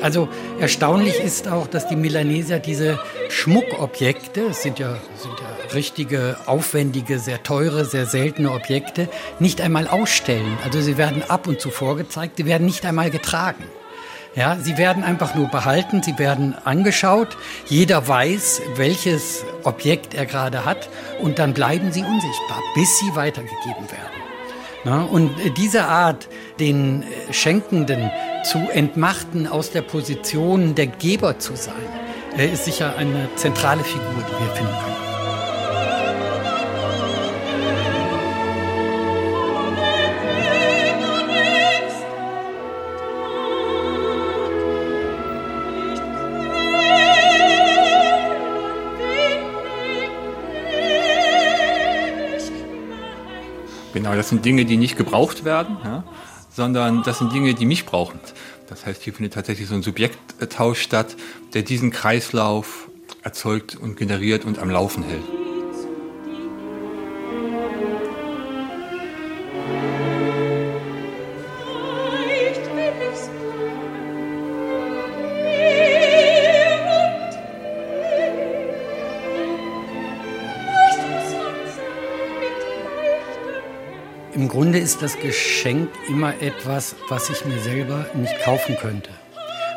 [0.05, 0.29] Also
[0.61, 2.99] erstaunlich ist auch, dass die Melanesier diese
[3.31, 9.89] Schmuckobjekte, es sind ja, sind ja richtige, aufwendige, sehr teure, sehr seltene Objekte, nicht einmal
[9.89, 10.59] ausstellen.
[10.63, 13.65] Also sie werden ab und zu vorgezeigt, sie werden nicht einmal getragen.
[14.35, 17.39] Ja, sie werden einfach nur behalten, sie werden angeschaut.
[17.65, 20.91] Jeder weiß, welches Objekt er gerade hat
[21.23, 24.25] und dann bleiben sie unsichtbar, bis sie weitergegeben werden.
[24.85, 26.29] Ja, und diese Art,
[26.61, 28.11] den Schenkenden
[28.45, 31.75] zu entmachten, aus der Position der Geber zu sein,
[32.37, 34.95] ist sicher eine zentrale Figur, die wir finden können.
[53.95, 55.77] Genau, das sind Dinge, die nicht gebraucht werden.
[55.85, 56.03] Ja?
[56.55, 58.21] Sondern das sind Dinge, die mich brauchen.
[58.69, 61.17] Das heißt, hier findet tatsächlich so ein Subjekttausch statt,
[61.53, 62.89] der diesen Kreislauf
[63.23, 65.44] erzeugt und generiert und am Laufen hält.
[84.55, 89.11] Grunde ist das Geschenk immer etwas, was ich mir selber nicht kaufen könnte.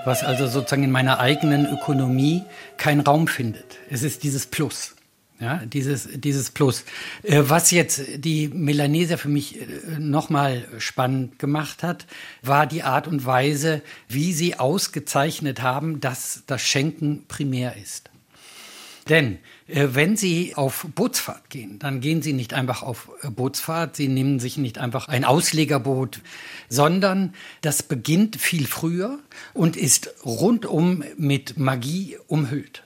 [0.06, 2.44] Was also sozusagen in meiner eigenen Ökonomie
[2.78, 3.80] keinen Raum findet.
[3.90, 4.96] Es ist dieses Plus.
[5.40, 6.86] Ja, dieses, dieses Plus.
[7.24, 9.66] Äh, was jetzt die Melaneser für mich äh,
[9.98, 12.06] nochmal spannend gemacht hat,
[12.44, 18.12] war die Art und Weise, wie sie ausgezeichnet haben, dass das Schenken primär ist.
[19.10, 24.08] Denn wenn Sie auf Bootsfahrt gehen, dann gehen Sie nicht einfach auf äh, Bootsfahrt, Sie
[24.08, 26.22] nehmen sich nicht einfach ein Auslegerboot,
[26.70, 29.20] sondern das beginnt viel früher
[29.54, 32.84] und ist rundum mit Magie umhüllt.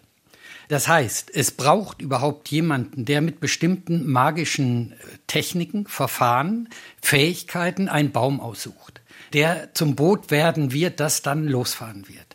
[0.69, 4.95] Das heißt, es braucht überhaupt jemanden, der mit bestimmten magischen äh,
[5.27, 6.69] Techniken, Verfahren,
[7.01, 9.01] Fähigkeiten einen Baum aussucht,
[9.33, 12.30] der zum Boot werden wird, das dann losfahren wird.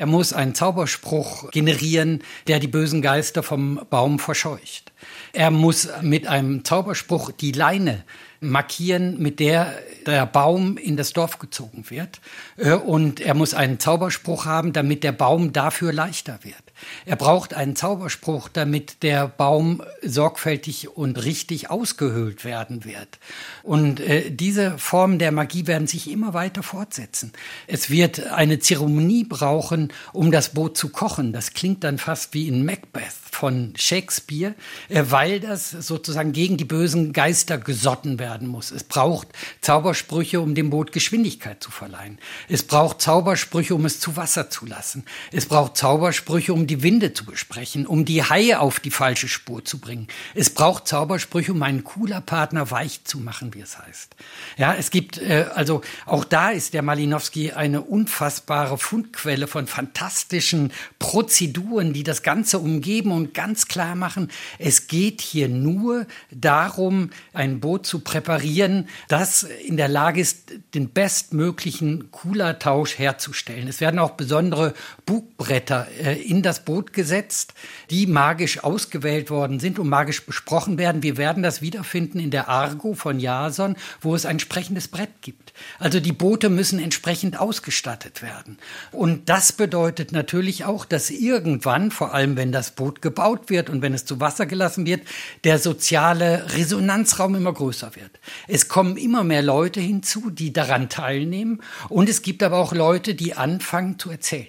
[0.00, 4.92] Er muss einen Zauberspruch generieren, der die bösen Geister vom Baum verscheucht.
[5.34, 8.02] Er muss mit einem Zauberspruch die Leine
[8.40, 9.74] markieren, mit der
[10.06, 12.22] der Baum in das Dorf gezogen wird.
[12.56, 16.69] Äh, und er muss einen Zauberspruch haben, damit der Baum dafür leichter wird.
[17.06, 23.18] Er braucht einen Zauberspruch, damit der Baum sorgfältig und richtig ausgehöhlt werden wird.
[23.62, 27.32] Und äh, diese Formen der Magie werden sich immer weiter fortsetzen.
[27.66, 31.32] Es wird eine Zeremonie brauchen, um das Boot zu kochen.
[31.32, 34.54] Das klingt dann fast wie in Macbeth von Shakespeare,
[34.88, 38.70] äh, weil das sozusagen gegen die bösen Geister gesotten werden muss.
[38.70, 39.28] Es braucht
[39.60, 42.18] Zaubersprüche, um dem Boot Geschwindigkeit zu verleihen.
[42.48, 45.04] Es braucht Zaubersprüche, um es zu Wasser zu lassen.
[45.32, 49.64] Es braucht Zaubersprüche, um die Winde zu besprechen, um die Haie auf die falsche Spur
[49.64, 50.08] zu bringen.
[50.34, 54.14] Es braucht Zaubersprüche, um einen cooler Partner weich zu machen, wie es heißt.
[54.56, 60.72] Ja, es gibt, äh, also auch da ist der Malinowski eine unfassbare Fundquelle von fantastischen
[60.98, 64.28] Prozeduren, die das Ganze umgeben und ganz klar machen,
[64.58, 70.90] es geht hier nur darum, ein Boot zu präparieren, das in der Lage ist, den
[70.90, 73.68] bestmöglichen Coolertausch herzustellen.
[73.68, 74.74] Es werden auch besondere
[75.06, 77.54] Bugbretter äh, in das Boot gesetzt,
[77.90, 81.04] die magisch ausgewählt worden sind und magisch besprochen werden.
[81.04, 85.52] Wir werden das wiederfinden in der Argo von Jason, wo es ein entsprechendes Brett gibt.
[85.78, 88.56] Also die Boote müssen entsprechend ausgestattet werden.
[88.90, 93.82] Und das bedeutet natürlich auch, dass irgendwann, vor allem wenn das Boot gebaut wird und
[93.82, 95.02] wenn es zu Wasser gelassen wird,
[95.44, 98.20] der soziale Resonanzraum immer größer wird.
[98.48, 103.14] Es kommen immer mehr Leute hinzu, die daran teilnehmen und es gibt aber auch Leute,
[103.14, 104.48] die anfangen zu erzählen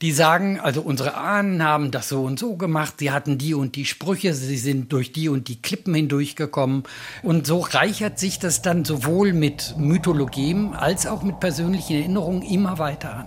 [0.00, 3.74] die sagen, also unsere Ahnen haben das so und so gemacht, sie hatten die und
[3.74, 6.84] die Sprüche, sie sind durch die und die Klippen hindurchgekommen.
[7.22, 12.78] Und so reichert sich das dann sowohl mit Mythologiem als auch mit persönlichen Erinnerungen immer
[12.78, 13.26] weiter an.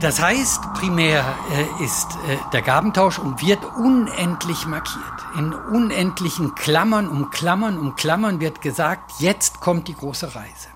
[0.00, 5.04] Das heißt, primär äh, ist äh, der Gabentausch und wird unendlich markiert.
[5.36, 10.68] In unendlichen Klammern um Klammern um Klammern wird gesagt, jetzt kommt die große Reise.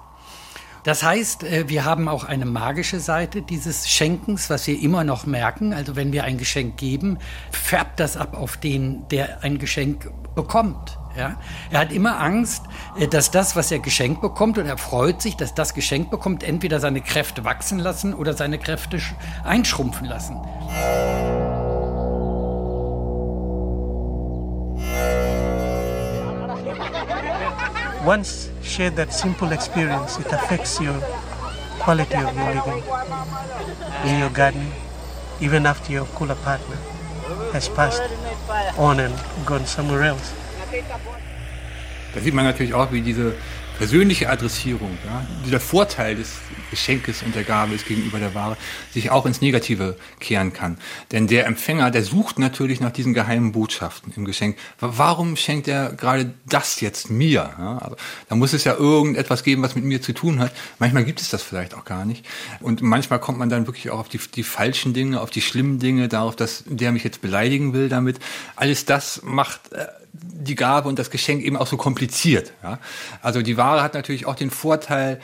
[0.83, 5.25] Das heißt, äh, wir haben auch eine magische Seite dieses Schenkens, was wir immer noch
[5.25, 5.73] merken.
[5.73, 7.19] Also wenn wir ein Geschenk geben,
[7.51, 10.99] färbt das ab auf den, der ein Geschenk bekommt.
[11.17, 11.37] Ja?
[11.71, 12.65] Er hat immer Angst,
[12.99, 16.43] äh, dass das, was er geschenkt bekommt, und er freut sich, dass das geschenkt bekommt,
[16.43, 18.99] entweder seine Kräfte wachsen lassen oder seine Kräfte
[19.45, 20.37] einschrumpfen lassen.
[28.05, 30.95] Once share that simple experience, it affects your
[31.79, 32.83] quality of your living
[34.05, 34.71] in your garden,
[35.41, 36.77] even after your cooler partner
[37.55, 38.03] has passed
[38.77, 39.15] on and
[39.47, 40.44] gone somewhere else.
[42.15, 43.35] Da sieht man natürlich auch, wie diese
[43.79, 46.37] persönliche Adressierung, ja, dieser Vorteil des
[46.71, 48.57] Geschenkes und der Gabe ist gegenüber der Ware,
[48.93, 50.79] sich auch ins Negative kehren kann.
[51.13, 54.57] Denn der Empfänger, der sucht natürlich nach diesen geheimen Botschaften im Geschenk.
[54.79, 57.51] Warum schenkt er gerade das jetzt mir?
[57.59, 57.97] Ja, also,
[58.29, 60.53] da muss es ja irgendetwas geben, was mit mir zu tun hat.
[60.79, 62.25] Manchmal gibt es das vielleicht auch gar nicht.
[62.61, 65.79] Und manchmal kommt man dann wirklich auch auf die, die falschen Dinge, auf die schlimmen
[65.79, 68.19] Dinge, darauf, dass der mich jetzt beleidigen will damit.
[68.57, 72.53] Alles das macht äh, die Gabe und das Geschenk eben auch so kompliziert.
[72.63, 72.79] Ja?
[73.23, 75.21] Also die Ware hat natürlich auch den Vorteil,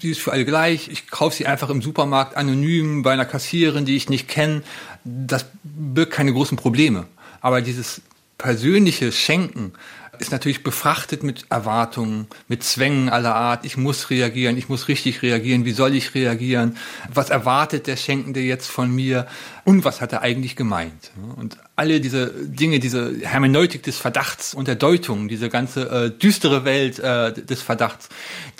[0.00, 0.88] sie ist für alle gleich.
[0.88, 4.62] Ich kaufe sie einfach im Supermarkt anonym bei einer Kassiererin, die ich nicht kenne.
[5.04, 7.06] Das birgt keine großen Probleme.
[7.40, 8.02] Aber dieses
[8.38, 9.72] persönliche Schenken
[10.20, 13.64] ist natürlich befrachtet mit Erwartungen, mit Zwängen aller Art.
[13.64, 15.64] Ich muss reagieren, ich muss richtig reagieren.
[15.64, 16.76] Wie soll ich reagieren?
[17.12, 19.26] Was erwartet der Schenkende jetzt von mir?
[19.64, 21.10] Und was hat er eigentlich gemeint?
[21.36, 26.64] Und alle diese Dinge, diese Hermeneutik des Verdachts und der Deutung, diese ganze äh, düstere
[26.64, 28.08] Welt äh, des Verdachts,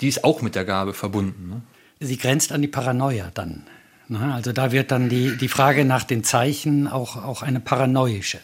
[0.01, 1.49] die ist auch mit der Gabe verbunden.
[1.49, 1.61] Ne?
[1.99, 3.63] Sie grenzt an die Paranoia dann.
[4.09, 4.33] Ne?
[4.33, 8.39] Also da wird dann die, die Frage nach den Zeichen auch, auch eine paranoische.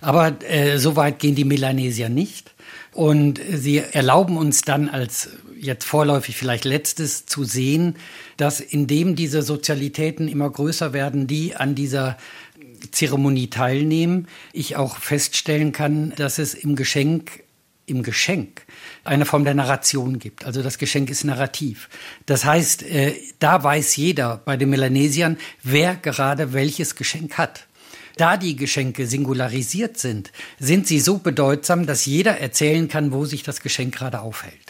[0.00, 2.52] Aber äh, so weit gehen die Melanesier nicht.
[2.98, 7.94] Und sie erlauben uns dann als jetzt vorläufig vielleicht letztes zu sehen,
[8.38, 12.18] dass indem diese Sozialitäten immer größer werden, die an dieser
[12.90, 17.44] Zeremonie teilnehmen, ich auch feststellen kann, dass es im Geschenk
[17.86, 18.62] im Geschenk
[19.04, 20.44] eine Form der Narration gibt.
[20.44, 21.88] Also das Geschenk ist narrativ.
[22.26, 27.67] Das heißt, äh, da weiß jeder bei den Melanesiern, wer gerade welches Geschenk hat.
[28.18, 33.44] Da die Geschenke singularisiert sind, sind sie so bedeutsam, dass jeder erzählen kann, wo sich
[33.44, 34.67] das Geschenk gerade aufhält.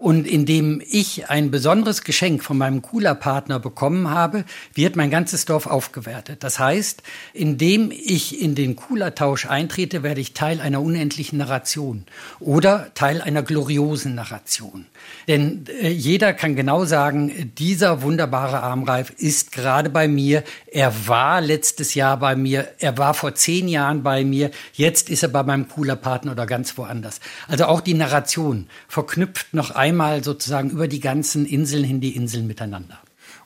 [0.00, 5.66] Und indem ich ein besonderes Geschenk von meinem Cooler-Partner bekommen habe, wird mein ganzes Dorf
[5.66, 6.42] aufgewertet.
[6.42, 7.02] Das heißt,
[7.34, 12.06] indem ich in den Cooler-Tausch eintrete, werde ich Teil einer unendlichen Narration
[12.38, 14.86] oder Teil einer gloriosen Narration.
[15.28, 20.44] Denn äh, jeder kann genau sagen, dieser wunderbare Armreif ist gerade bei mir.
[20.72, 22.68] Er war letztes Jahr bei mir.
[22.78, 24.50] Er war vor zehn Jahren bei mir.
[24.72, 27.20] Jetzt ist er bei meinem cooler Partner oder ganz woanders.
[27.48, 32.46] Also auch die Narration verknüpft noch einmal sozusagen über die ganzen Inseln hin die Inseln
[32.46, 32.98] miteinander.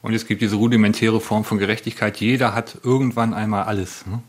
[0.02, 2.18] Und es gibt diese rudimentäre Form von Gerechtigkeit.
[2.18, 4.04] Jeder hat irgendwann einmal alles.
[4.04, 4.22] Ne?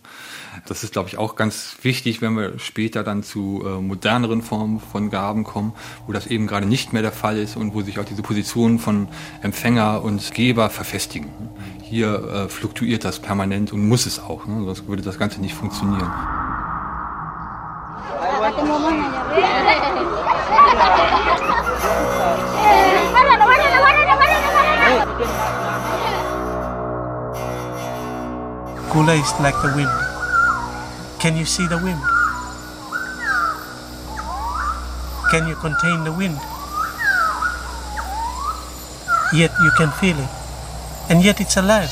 [0.65, 4.79] Das ist, glaube ich, auch ganz wichtig, wenn wir später dann zu äh, moderneren Formen
[4.79, 5.73] von Gaben kommen,
[6.07, 8.79] wo das eben gerade nicht mehr der Fall ist und wo sich auch diese Positionen
[8.79, 9.09] von
[9.41, 11.29] Empfänger und Geber verfestigen.
[11.83, 14.63] Hier äh, fluktuiert das permanent und muss es auch, ne?
[14.63, 16.09] sonst würde das Ganze nicht funktionieren.
[28.95, 29.91] Kula is like the wind.
[31.19, 31.99] Can you see the wind?
[35.31, 36.39] Can you contain the wind?
[39.33, 40.29] Yet you can feel it.
[41.09, 41.91] And yet it's alive.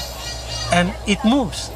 [0.72, 1.70] And it moves.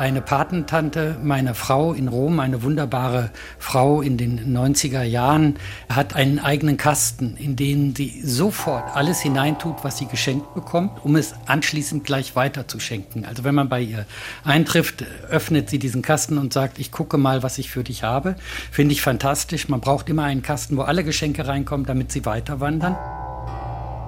[0.00, 3.28] Eine Patentante meiner Frau in Rom, eine wunderbare
[3.58, 5.58] Frau in den 90er Jahren,
[5.90, 11.16] hat einen eigenen Kasten, in den sie sofort alles hineintut, was sie geschenkt bekommt, um
[11.16, 13.26] es anschließend gleich weiter zu schenken.
[13.26, 14.06] Also wenn man bei ihr
[14.42, 18.36] eintrifft, öffnet sie diesen Kasten und sagt, ich gucke mal, was ich für dich habe.
[18.70, 19.68] Finde ich fantastisch.
[19.68, 22.96] Man braucht immer einen Kasten, wo alle Geschenke reinkommen, damit sie weiter wandern.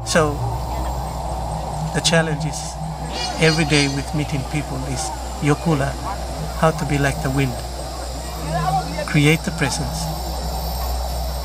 [0.07, 0.40] So,
[1.95, 2.57] the challenge is
[3.43, 5.90] every day with meeting people is Yokula,
[6.61, 7.53] how to be like the wind.
[9.09, 10.07] Create the presence.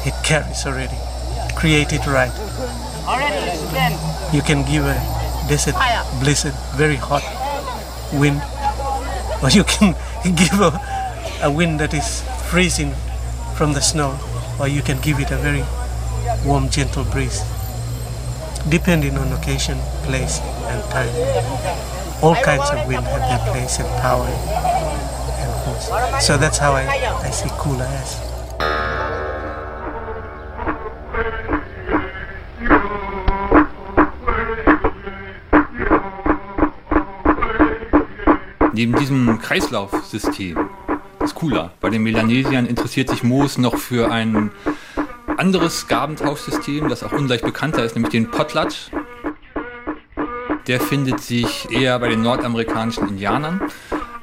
[0.06, 0.98] It carries already.
[1.56, 2.32] Create it right.
[4.32, 4.94] You can give a
[5.50, 5.74] desert,
[6.22, 7.26] blizzard, very hot
[8.14, 8.40] wind,
[9.42, 9.96] or you can
[10.36, 10.80] give a,
[11.42, 12.22] a wind that is
[12.52, 12.94] freezing
[13.56, 14.20] from the snow,
[14.60, 15.66] or you can give it a very
[16.46, 17.42] warm, gentle breeze,
[18.70, 20.40] depending on occasion, place,
[20.70, 26.26] and time all kinds of wind have their place and power and force.
[26.26, 26.86] So that's how I,
[27.24, 28.22] I see Kula as.
[38.74, 40.70] Neben diesem Kreislaufsystem,
[41.20, 44.52] das Kula, bei den Melanesiern interessiert sich Moos noch für ein
[45.38, 48.92] anderes Gabentauschsystem, das auch ungleich bekannter ist, nämlich den Potlatch
[50.68, 53.62] der findet sich eher bei den nordamerikanischen Indianern.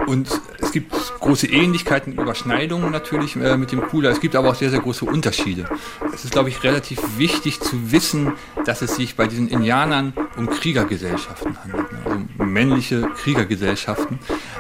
[0.07, 0.29] Und
[0.61, 4.11] es gibt große Ähnlichkeiten, Überschneidungen natürlich äh, mit dem Kula.
[4.11, 5.67] Es gibt aber auch sehr, sehr große Unterschiede.
[6.13, 8.33] Es ist, glaube ich, relativ wichtig zu wissen,
[8.67, 11.91] dass es sich bei diesen Indianern um Kriegergesellschaften handelt.
[11.91, 11.99] Ne?
[12.05, 14.19] Also männliche Kriegergesellschaften.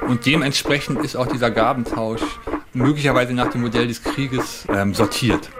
[0.08, 2.22] Und dementsprechend ist auch dieser Gabentausch
[2.72, 5.50] möglicherweise nach dem Modell des Krieges ähm, sortiert.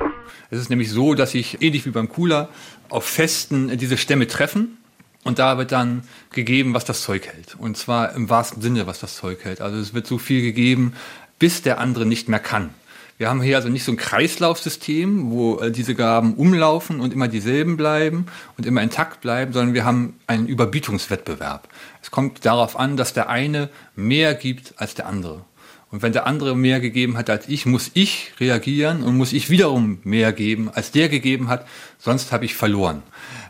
[0.51, 2.49] Es ist nämlich so, dass sich ähnlich wie beim Kula
[2.89, 4.79] auf Festen diese Stämme treffen
[5.25, 7.57] und da wird dann gegeben, was das Zeug hält.
[7.59, 9.61] Und zwar im wahrsten Sinne, was das Zeug hält.
[9.61, 10.93] Also es wird so viel gegeben,
[11.39, 12.71] bis der andere nicht mehr kann.
[13.17, 17.29] Wir haben hier also nicht so ein Kreislaufsystem, wo äh, diese Gaben umlaufen und immer
[17.29, 18.27] dieselben bleiben
[18.59, 21.69] und immer intakt bleiben, sondern wir haben einen Überbietungswettbewerb.
[22.03, 25.45] Es kommt darauf an, dass der eine mehr gibt als der andere.
[25.93, 29.49] Und wenn der andere mehr gegeben hat als ich, muss ich reagieren und muss ich
[29.49, 31.69] wiederum mehr geben, als der gegeben hat,
[31.99, 33.05] sonst habe ich verloren.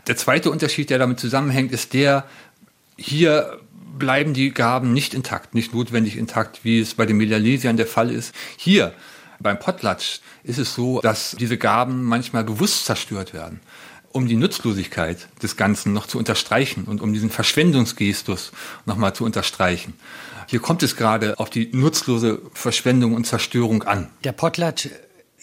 [0.07, 2.25] Der zweite Unterschied, der damit zusammenhängt, ist der,
[2.97, 3.59] hier
[3.97, 8.11] bleiben die Gaben nicht intakt, nicht notwendig intakt, wie es bei den Melalesiern der Fall
[8.11, 8.33] ist.
[8.57, 8.93] Hier
[9.39, 13.59] beim Potlatsch ist es so, dass diese Gaben manchmal bewusst zerstört werden,
[14.11, 18.51] um die Nutzlosigkeit des Ganzen noch zu unterstreichen und um diesen Verschwendungsgestus
[18.85, 19.93] nochmal zu unterstreichen.
[20.47, 24.09] Hier kommt es gerade auf die nutzlose Verschwendung und Zerstörung an.
[24.23, 24.89] Der Potlatsch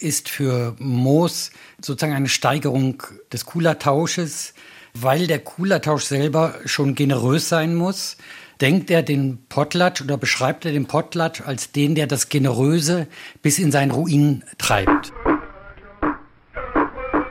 [0.03, 1.51] ist für Moos
[1.81, 3.01] sozusagen eine Steigerung
[3.31, 4.53] des Coolertausches,
[4.93, 8.17] weil der Coolertausch selber schon generös sein muss.
[8.61, 13.07] Denkt er den Potlatsch oder beschreibt er den Potlatsch als den, der das Generöse
[13.41, 15.11] bis in seinen Ruin treibt?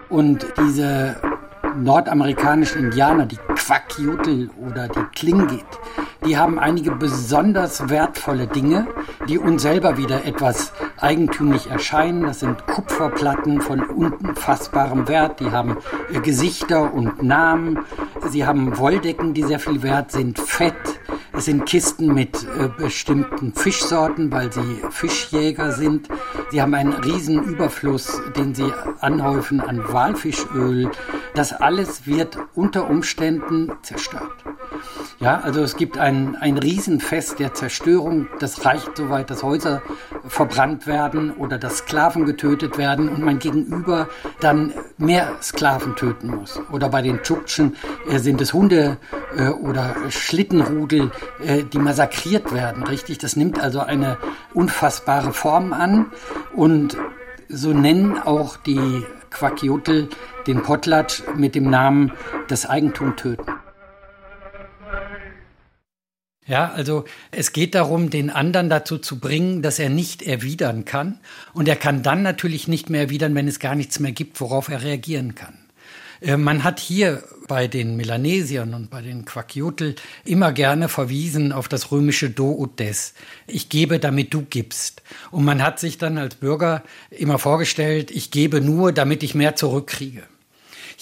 [0.08, 1.16] Und diese
[1.76, 5.64] nordamerikanischen Indianer, die Quackjutel oder die Klingit,
[6.26, 8.86] die haben einige besonders wertvolle Dinge,
[9.28, 12.22] die uns selber wieder etwas eigentümlich erscheinen.
[12.22, 15.40] Das sind Kupferplatten von unfassbarem Wert.
[15.40, 15.76] Die haben
[16.12, 17.80] äh, Gesichter und Namen.
[18.28, 20.38] Sie haben Wolldecken, die sehr viel wert sind.
[20.38, 20.74] Fett.
[21.34, 26.08] Es sind Kisten mit äh, bestimmten Fischsorten, weil sie Fischjäger sind.
[26.50, 30.90] Sie haben einen riesen Überfluss, den sie anhäufen an Walfischöl.
[31.34, 34.44] Das alles wird unter Umständen zerstört.
[35.20, 38.28] Ja, also es gibt ein, ein Riesenfest der Zerstörung.
[38.40, 39.82] Das reicht so weit, dass Häuser
[40.26, 44.08] verbrannt werden oder dass Sklaven getötet werden und mein Gegenüber
[44.40, 46.60] dann mehr Sklaven töten muss.
[46.72, 47.76] Oder bei den Tschuktschen
[48.08, 48.98] äh, sind es Hunde
[49.36, 51.10] äh, oder Schlittenrudel,
[51.44, 53.18] äh, die massakriert werden, richtig?
[53.18, 54.18] Das nimmt also eine
[54.54, 56.06] unfassbare Form an
[56.54, 56.96] und
[57.48, 60.08] so nennen auch die Quackjotel
[60.46, 62.12] den Potlatsch mit dem Namen
[62.48, 63.52] das Eigentum töten.
[66.46, 71.20] Ja, also es geht darum, den anderen dazu zu bringen, dass er nicht erwidern kann.
[71.52, 74.68] Und er kann dann natürlich nicht mehr erwidern, wenn es gar nichts mehr gibt, worauf
[74.68, 75.54] er reagieren kann.
[76.20, 81.68] Äh, man hat hier bei den Melanesiern und bei den Quakiotl immer gerne verwiesen auf
[81.68, 83.14] das römische Do ut des.
[83.46, 85.02] Ich gebe, damit du gibst.
[85.30, 89.54] Und man hat sich dann als Bürger immer vorgestellt, ich gebe nur, damit ich mehr
[89.54, 90.22] zurückkriege.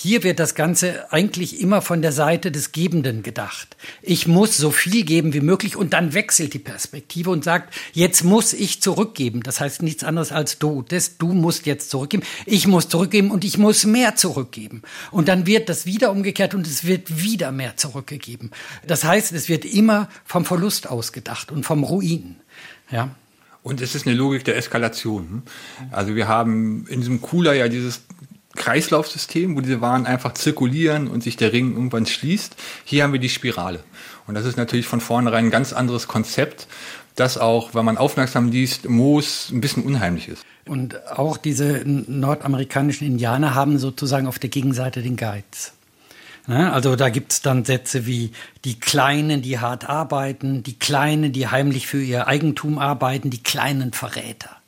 [0.03, 3.77] Hier wird das Ganze eigentlich immer von der Seite des Gebenden gedacht.
[4.01, 8.25] Ich muss so viel geben wie möglich und dann wechselt die Perspektive und sagt, jetzt
[8.25, 9.43] muss ich zurückgeben.
[9.43, 10.83] Das heißt nichts anderes als du.
[10.89, 12.23] Das, du musst jetzt zurückgeben.
[12.47, 14.81] Ich muss zurückgeben und ich muss mehr zurückgeben.
[15.11, 18.53] Und dann wird das wieder umgekehrt und es wird wieder mehr zurückgegeben.
[18.87, 22.37] Das heißt, es wird immer vom Verlust ausgedacht und vom Ruin.
[22.91, 23.15] Ja.
[23.63, 25.43] Und es ist eine Logik der Eskalation.
[25.91, 28.01] Also wir haben in diesem Cooler ja dieses
[28.61, 32.55] Kreislaufsystem, wo diese Waren einfach zirkulieren und sich der Ring irgendwann schließt.
[32.85, 33.83] Hier haben wir die Spirale.
[34.27, 36.69] Und das ist natürlich von vornherein ein ganz anderes Konzept,
[37.17, 40.45] das auch, wenn man aufmerksam liest, Moos ein bisschen unheimlich ist.
[40.67, 45.73] Und auch diese nordamerikanischen Indianer haben sozusagen auf der Gegenseite den Geiz.
[46.47, 48.33] Also da gibt es dann Sätze wie
[48.65, 53.93] die Kleinen, die hart arbeiten, die Kleinen, die heimlich für ihr Eigentum arbeiten, die kleinen
[53.93, 54.60] Verräter.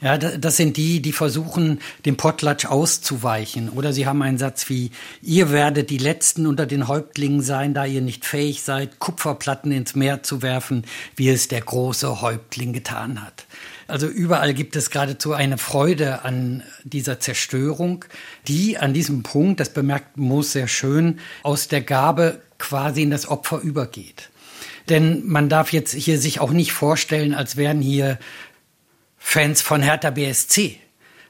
[0.00, 3.68] Ja, das sind die, die versuchen, dem Potlatsch auszuweichen.
[3.68, 4.92] Oder sie haben einen Satz wie,
[5.22, 9.96] ihr werdet die Letzten unter den Häuptlingen sein, da ihr nicht fähig seid, Kupferplatten ins
[9.96, 10.84] Meer zu werfen,
[11.16, 13.46] wie es der große Häuptling getan hat.
[13.88, 18.04] Also überall gibt es geradezu eine Freude an dieser Zerstörung,
[18.46, 23.26] die an diesem Punkt, das bemerkt Moos sehr schön, aus der Gabe quasi in das
[23.26, 24.30] Opfer übergeht.
[24.88, 28.18] Denn man darf jetzt hier sich auch nicht vorstellen, als wären hier
[29.30, 30.78] Fans von Hertha BSC,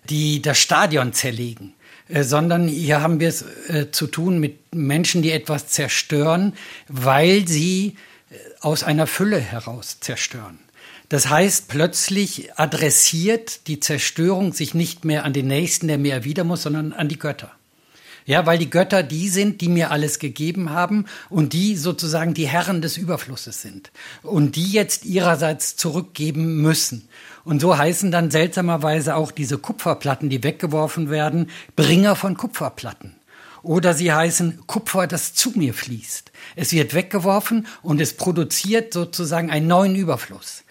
[0.08, 1.74] die das Stadion zerlegen,
[2.06, 6.52] äh, sondern hier haben wir es äh, zu tun mit Menschen, die etwas zerstören,
[6.86, 7.96] weil sie
[8.30, 10.60] äh, aus einer Fülle heraus zerstören.
[11.08, 16.46] Das heißt, plötzlich adressiert die Zerstörung sich nicht mehr an den Nächsten, der mir erwidern
[16.46, 17.50] muss, sondern an die Götter.
[18.28, 22.46] Ja, weil die Götter die sind, die mir alles gegeben haben und die sozusagen die
[22.46, 23.90] Herren des Überflusses sind
[24.22, 27.08] und die jetzt ihrerseits zurückgeben müssen.
[27.46, 33.14] Und so heißen dann seltsamerweise auch diese Kupferplatten, die weggeworfen werden, Bringer von Kupferplatten.
[33.62, 36.30] Oder sie heißen Kupfer, das zu mir fließt.
[36.54, 40.64] Es wird weggeworfen und es produziert sozusagen einen neuen Überfluss.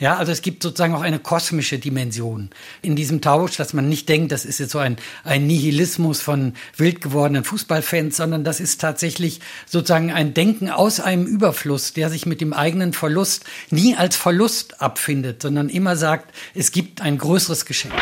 [0.00, 2.48] Ja, also es gibt sozusagen auch eine kosmische Dimension
[2.80, 6.54] in diesem Tausch, dass man nicht denkt, das ist jetzt so ein, ein Nihilismus von
[6.78, 12.24] wild gewordenen Fußballfans, sondern das ist tatsächlich sozusagen ein Denken aus einem Überfluss, der sich
[12.24, 17.66] mit dem eigenen Verlust nie als Verlust abfindet, sondern immer sagt, es gibt ein größeres
[17.66, 17.92] Geschenk.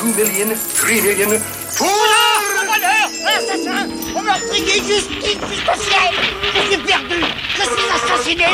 [0.00, 1.40] Two million, three million,
[1.70, 2.19] four
[4.14, 6.16] On m'a prié justice justicielle
[6.54, 7.20] Je suis perdu
[7.56, 8.44] Je suis assassiné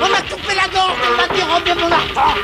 [0.00, 2.34] On m'a coupé la gorge On m'a dérobé mon argent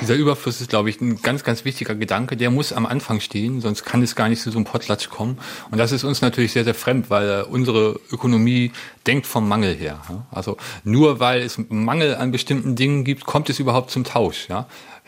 [0.00, 2.36] Dieser Überfluss ist, glaube ich, ein ganz, ganz wichtiger Gedanke.
[2.36, 5.36] Der muss am Anfang stehen, sonst kann es gar nicht zu so einem Potlatsch kommen.
[5.72, 8.70] Und das ist uns natürlich sehr, sehr fremd, weil unsere Ökonomie
[9.04, 9.98] denkt vom Mangel her.
[10.30, 14.46] Also nur weil es Mangel an bestimmten Dingen gibt, kommt es überhaupt zum Tausch.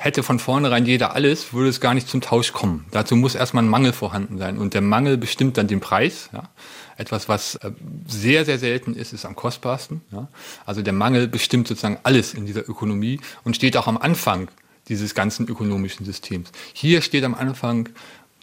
[0.01, 2.87] Hätte von vornherein jeder alles, würde es gar nicht zum Tausch kommen.
[2.93, 4.57] Dazu muss erstmal ein Mangel vorhanden sein.
[4.57, 6.31] Und der Mangel bestimmt dann den Preis.
[6.33, 6.51] Ja?
[6.97, 7.73] Etwas, was äh,
[8.07, 10.03] sehr, sehr selten ist, ist am kostbarsten.
[10.13, 10.29] Ja?
[10.65, 14.49] Also der Mangel bestimmt sozusagen alles in dieser Ökonomie und steht auch am Anfang
[14.89, 16.53] dieses ganzen ökonomischen Systems.
[16.73, 17.89] Hier steht am Anfang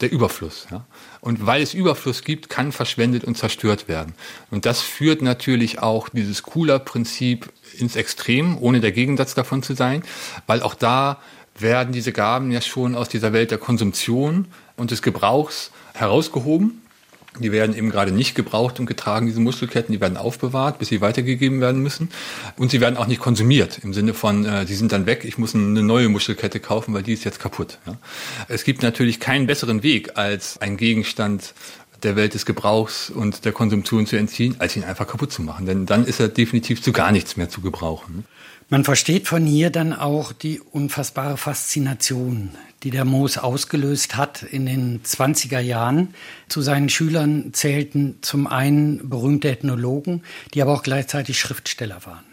[0.02, 0.68] der Überfluss.
[0.72, 0.86] Ja?
[1.22, 4.14] Und weil es Überfluss gibt, kann verschwendet und zerstört werden.
[4.52, 10.04] Und das führt natürlich auch dieses Cooler-Prinzip ins Extrem, ohne der Gegensatz davon zu sein,
[10.48, 11.22] weil auch da
[11.58, 16.82] werden diese Gaben ja schon aus dieser Welt der Konsumtion und des Gebrauchs herausgehoben
[17.40, 21.02] die werden eben gerade nicht gebraucht und getragen, diese Muskelketten, die werden aufbewahrt, bis sie
[21.02, 22.10] weitergegeben werden müssen.
[22.58, 25.54] Und sie werden auch nicht konsumiert, im Sinne von, äh, sind dann weg, ich muss
[25.56, 27.80] eine neue Muskelkette kaufen, weil die ist jetzt kaputt.
[27.86, 27.98] Ja.
[28.48, 31.54] Es gibt natürlich keinen besseren Weg, als ein Gegenstand
[32.06, 35.66] der Welt des Gebrauchs und der Konsumtion zu entziehen, als ihn einfach kaputt zu machen.
[35.66, 38.24] Denn dann ist er definitiv zu gar nichts mehr zu gebrauchen.
[38.70, 42.52] Man versteht von hier dann auch die unfassbare Faszination,
[42.82, 46.16] die der Moos ausgelöst hat in den 20er Jahren.
[46.48, 52.24] Zu seinen Schülern zählten zum einen berühmte Ethnologen, die aber auch gleichzeitig Schriftsteller waren.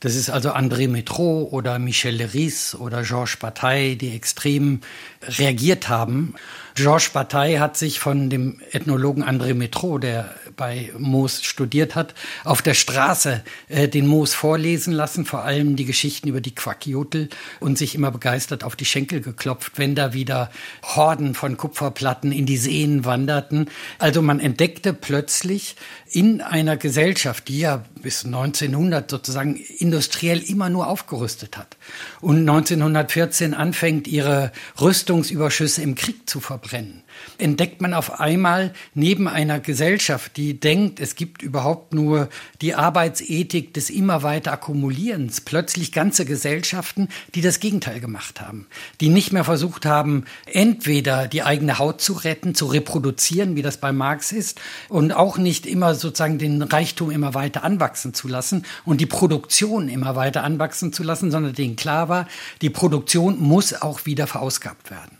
[0.00, 4.80] Das ist also André Metro oder Michel Leris oder Georges Bataille, die extrem
[5.22, 6.34] reagiert haben
[6.74, 12.14] Georges Bataille hat sich von dem Ethnologen André Metro, der bei Moos studiert hat,
[12.44, 17.28] auf der Straße äh, den Moos vorlesen lassen, vor allem die Geschichten über die Quakiotl
[17.58, 20.50] und sich immer begeistert auf die Schenkel geklopft, wenn da wieder
[20.82, 23.68] Horden von Kupferplatten in die Seen wanderten.
[23.98, 25.76] Also man entdeckte plötzlich
[26.10, 31.76] in einer Gesellschaft, die ja bis 1900 sozusagen industriell immer nur aufgerüstet hat
[32.20, 37.02] und 1914 anfängt, ihre Rüstungsüberschüsse im Krieg zu verbrennen verbrennen,
[37.38, 42.28] entdeckt man auf einmal neben einer Gesellschaft, die denkt, es gibt überhaupt nur
[42.60, 48.66] die Arbeitsethik des immer weiter Akkumulierens, plötzlich ganze Gesellschaften, die das Gegenteil gemacht haben,
[49.00, 53.78] die nicht mehr versucht haben, entweder die eigene Haut zu retten, zu reproduzieren, wie das
[53.78, 58.64] bei Marx ist, und auch nicht immer sozusagen den Reichtum immer weiter anwachsen zu lassen
[58.84, 62.28] und die Produktion immer weiter anwachsen zu lassen, sondern denen klar war,
[62.60, 65.16] die Produktion muss auch wieder verausgabt werden.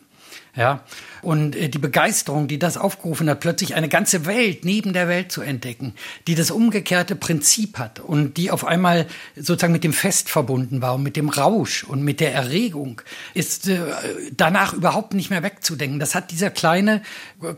[0.57, 0.83] Ja,
[1.23, 5.33] und äh, die Begeisterung, die das aufgerufen hat, plötzlich eine ganze Welt neben der Welt
[5.33, 5.95] zu entdecken,
[6.27, 9.07] die das umgekehrte Prinzip hat und die auf einmal
[9.37, 13.03] sozusagen mit dem Fest verbunden war und mit dem Rausch und mit der Erregung,
[13.35, 13.79] ist äh,
[14.37, 16.01] danach überhaupt nicht mehr wegzudenken.
[16.01, 17.03] Das hat dieser kleine,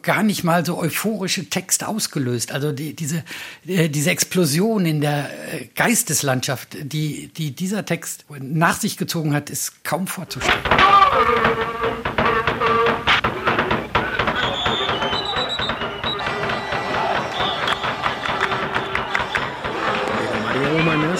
[0.02, 2.52] gar nicht mal so euphorische Text ausgelöst.
[2.52, 3.24] Also die, diese,
[3.66, 5.30] äh, diese Explosion in der
[5.74, 10.60] Geisteslandschaft, die, die dieser Text nach sich gezogen hat, ist kaum vorzustellen.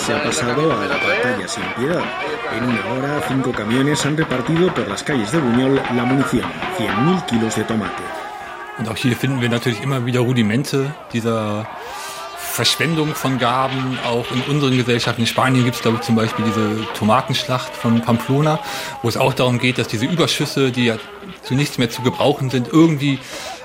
[0.02, 2.02] Se ha pasado a la batalla sin piedad.
[2.56, 7.26] En una hora, cinco camiones han repartido por las calles de Buñol la munición, 100.000
[7.26, 8.02] kilos de tomate.
[8.78, 11.68] Und auch hier finden wir natürlich immer wieder Rudimente dieser
[12.36, 15.20] Verschwendung von Gaben, auch in unseren Gesellschaften.
[15.20, 18.58] In Spanien gibt es, glaube ich, zum Beispiel diese Tomatenschlacht von Pamplona,
[19.02, 20.96] wo es auch darum geht, dass diese Überschüsse, die ja
[21.44, 23.20] zu nichts mehr zu gebrauchen sind, irgendwie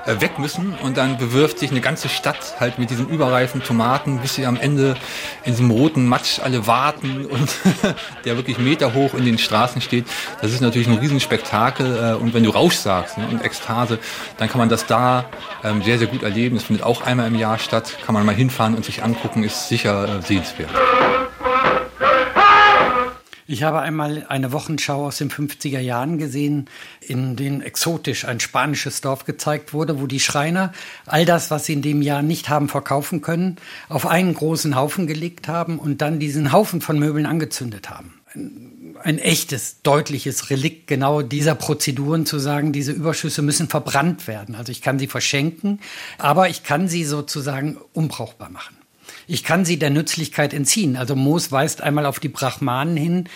[0.08, 4.36] weg müssen und dann bewirft sich eine ganze Stadt halt mit diesen überreifen Tomaten, bis
[4.36, 4.96] sie am Ende
[5.44, 7.50] in diesem roten Matsch alle warten und
[8.26, 10.06] der wirklich Meter hoch in den Straßen steht.
[10.42, 14.00] Das ist natürlich ein Riesenspektakel äh, und wenn du Rausch sagst ne, und Ekstase,
[14.38, 15.26] dann kann man das da
[15.64, 16.58] ähm, sehr, sehr gut erleben.
[16.58, 19.68] Es findet auch einmal im Jahr statt, kann man mal hinfahren und sich angucken, ist
[19.68, 20.72] sicher äh, sehenswert.
[23.50, 26.66] Ich habe einmal eine Wochenschau aus den 50er Jahren gesehen,
[27.00, 30.74] in denen exotisch ein spanisches Dorf gezeigt wurde, wo die Schreiner
[31.06, 33.56] all das, was sie in dem Jahr nicht haben verkaufen können,
[33.88, 38.16] auf einen großen Haufen gelegt haben und dann diesen Haufen von Möbeln angezündet haben.
[38.34, 44.56] Ein, ein echtes, deutliches Relikt genau dieser Prozeduren zu sagen, diese Überschüsse müssen verbrannt werden.
[44.56, 45.80] Also ich kann sie verschenken,
[46.18, 48.77] aber ich kann sie sozusagen unbrauchbar machen.
[49.30, 50.96] Ich kann sie der Nützlichkeit entziehen.
[50.96, 53.30] Also Moos weist einmal auf die Brahmanen hin,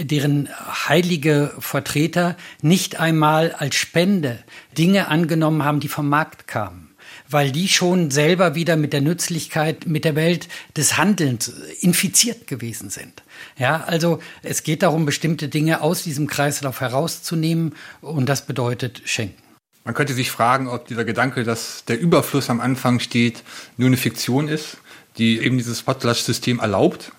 [0.00, 0.48] deren
[0.88, 4.42] heilige Vertreter nicht einmal als Spende
[4.76, 6.90] Dinge angenommen haben, die vom Markt kamen
[7.28, 11.48] weil die schon selber wieder mit der Nützlichkeit, mit der Welt des Handelns
[11.80, 13.22] infiziert gewesen sind.
[13.58, 19.42] Ja, also es geht darum, bestimmte Dinge aus diesem Kreislauf herauszunehmen und das bedeutet schenken.
[19.84, 23.42] Man könnte sich fragen, ob dieser Gedanke, dass der Überfluss am Anfang steht,
[23.76, 24.78] nur eine Fiktion ist
[25.18, 27.12] die eben dieses Potlatch-System erlaubt.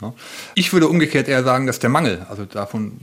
[0.53, 2.99] Ich würde umgekehrt eher sagen, dass der Mangel, also davon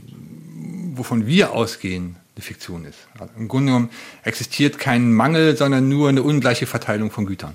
[0.95, 2.97] wovon wir ausgehen, eine Fiktion ist.
[3.19, 3.89] Also Im Grunde genommen
[4.23, 7.53] existiert kein Mangel, sondern nur eine ungleiche Verteilung von Gütern.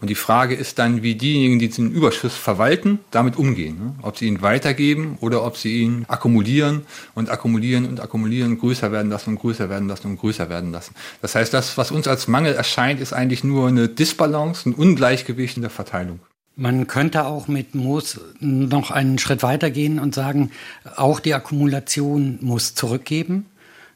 [0.00, 3.78] Und die Frage ist dann, wie diejenigen, die diesen Überschuss verwalten, damit umgehen.
[3.78, 3.94] Ne?
[4.02, 6.82] Ob sie ihn weitergeben oder ob sie ihn akkumulieren
[7.14, 10.94] und akkumulieren und akkumulieren, größer werden lassen und größer werden lassen und größer werden lassen.
[11.22, 15.56] Das heißt, das, was uns als Mangel erscheint, ist eigentlich nur eine Disbalance, ein Ungleichgewicht
[15.56, 16.20] in der Verteilung.
[16.58, 20.50] Man könnte auch mit Moos noch einen Schritt weitergehen und sagen,
[20.96, 23.44] auch die Akkumulation muss zurückgeben,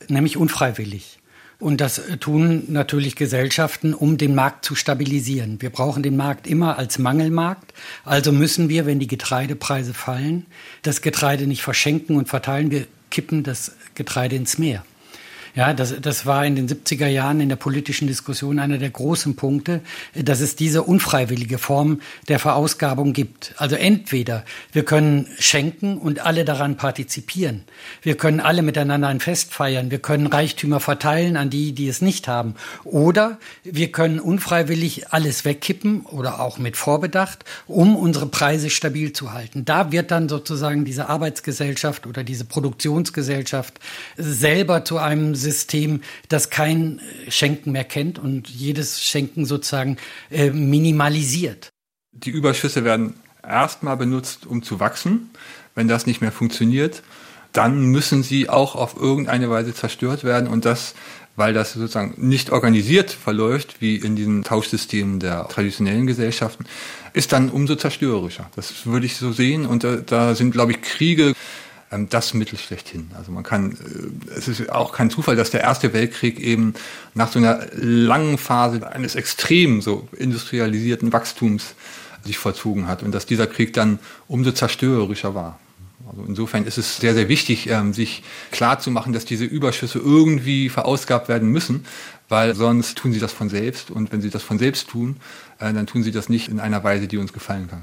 [0.09, 1.21] nämlich unfreiwillig.
[1.59, 5.61] Und das tun natürlich Gesellschaften, um den Markt zu stabilisieren.
[5.63, 7.73] Wir brauchen den Markt immer als Mangelmarkt.
[8.05, 10.45] Also müssen wir, wenn die Getreidepreise fallen,
[10.83, 12.71] das Getreide nicht verschenken und verteilen.
[12.71, 14.85] Wir kippen das Getreide ins Meer.
[15.55, 19.35] Ja, das, das war in den 70er Jahren in der politischen Diskussion einer der großen
[19.35, 19.81] Punkte,
[20.15, 23.55] dass es diese unfreiwillige Form der Verausgabung gibt.
[23.57, 27.65] Also entweder wir können schenken und alle daran partizipieren.
[28.03, 29.91] Wir können alle miteinander ein Fest feiern.
[29.91, 32.55] Wir können Reichtümer verteilen an die, die es nicht haben.
[32.85, 39.33] Oder wir können unfreiwillig alles wegkippen oder auch mit Vorbedacht, um unsere Preise stabil zu
[39.33, 39.65] halten.
[39.65, 43.81] Da wird dann sozusagen diese Arbeitsgesellschaft oder diese Produktionsgesellschaft
[44.17, 49.97] selber zu einem System, das kein Schenken mehr kennt und jedes Schenken sozusagen
[50.31, 51.71] äh, minimalisiert.
[52.13, 55.31] Die Überschüsse werden erstmal benutzt, um zu wachsen.
[55.75, 57.03] Wenn das nicht mehr funktioniert,
[57.53, 60.95] dann müssen sie auch auf irgendeine Weise zerstört werden und das
[61.37, 66.67] weil das sozusagen nicht organisiert verläuft, wie in diesen Tauschsystemen der traditionellen Gesellschaften,
[67.13, 68.51] ist dann umso zerstörerischer.
[68.57, 69.65] Das würde ich so sehen.
[69.65, 71.33] Und da, da sind, glaube ich, Kriege
[71.91, 73.11] das Mittel schlechthin.
[73.17, 76.75] Also man kann, äh, es ist auch kein Zufall, dass der Erste Weltkrieg eben
[77.15, 81.75] nach so einer langen Phase eines extrem so industrialisierten Wachstums
[82.25, 85.59] sich vollzogen hat und dass dieser Krieg dann umso zerstörerischer war.
[86.09, 91.29] Also insofern ist es sehr, sehr wichtig, ähm, sich klarzumachen, dass diese Überschüsse irgendwie verausgabt
[91.29, 91.85] werden müssen,
[92.29, 95.17] weil sonst tun sie das von selbst und wenn sie das von selbst tun,
[95.59, 97.83] äh, dann tun sie das nicht in einer Weise, die uns gefallen kann.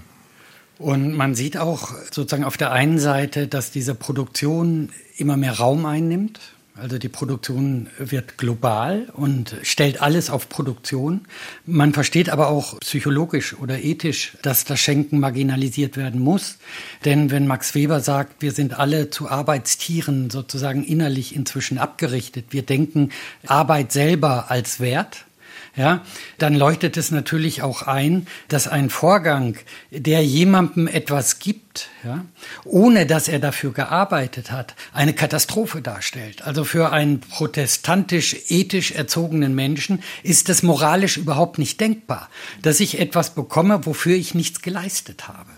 [0.79, 5.85] Und man sieht auch sozusagen auf der einen Seite, dass diese Produktion immer mehr Raum
[5.85, 6.39] einnimmt.
[6.79, 11.21] Also die Produktion wird global und stellt alles auf Produktion.
[11.65, 16.59] Man versteht aber auch psychologisch oder ethisch, dass das Schenken marginalisiert werden muss.
[17.03, 22.61] Denn wenn Max Weber sagt, wir sind alle zu Arbeitstieren sozusagen innerlich inzwischen abgerichtet, wir
[22.61, 23.09] denken
[23.47, 25.25] Arbeit selber als Wert,
[25.77, 26.03] ja,
[26.39, 29.57] dann leuchtet es natürlich auch ein, dass ein Vorgang,
[29.91, 32.25] der jemandem etwas gibt, ja,
[32.65, 36.41] ohne dass er dafür gearbeitet hat, eine Katastrophe darstellt.
[36.41, 42.29] Also für einen protestantisch ethisch erzogenen Menschen ist es moralisch überhaupt nicht denkbar,
[42.63, 45.51] dass ich etwas bekomme, wofür ich nichts geleistet habe.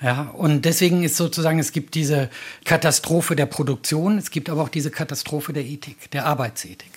[0.00, 2.30] Ja, und deswegen ist sozusagen, es gibt diese
[2.64, 6.90] Katastrophe der Produktion, es gibt aber auch diese Katastrophe der Ethik, der Arbeitsethik.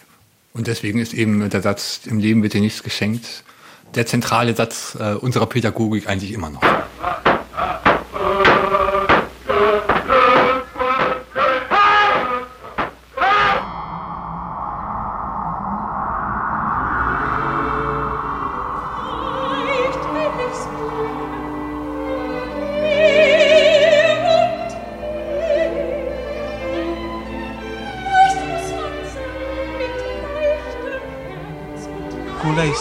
[0.54, 3.44] Und deswegen ist eben der Satz, im Leben wird dir nichts geschenkt,
[3.96, 6.62] der zentrale Satz äh, unserer Pädagogik eigentlich immer noch.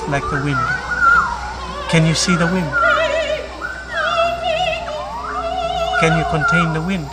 [0.09, 0.59] Like the wind.
[1.89, 2.73] Can you see the wind?
[6.01, 7.09] Can you contain the wind?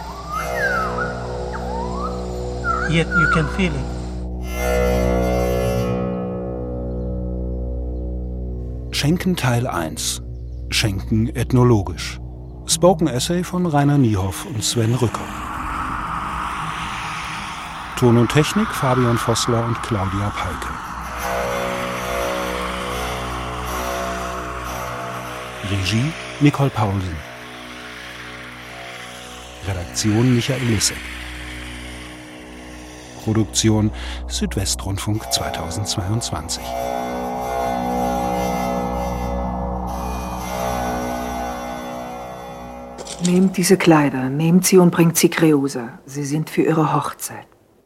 [2.91, 3.85] Yet you can feel it.
[8.93, 10.21] Schenken Teil 1.
[10.69, 12.19] Schenken ethnologisch.
[12.67, 15.27] Spoken Essay von Rainer Niehoff und Sven Rücker.
[17.97, 20.84] Ton und Technik Fabian Vossler und Claudia Peike.
[25.71, 26.11] Regie
[26.41, 27.15] Nicole Paulsen.
[29.67, 30.97] Redaktion Michael Lissek.
[33.23, 33.89] Produktion
[34.27, 36.61] Südwestrundfunk 2022.
[43.25, 45.97] Nehmt diese Kleider, nehmt sie und bringt sie Creosa.
[46.05, 47.54] Sie sind für ihre Hochzeit.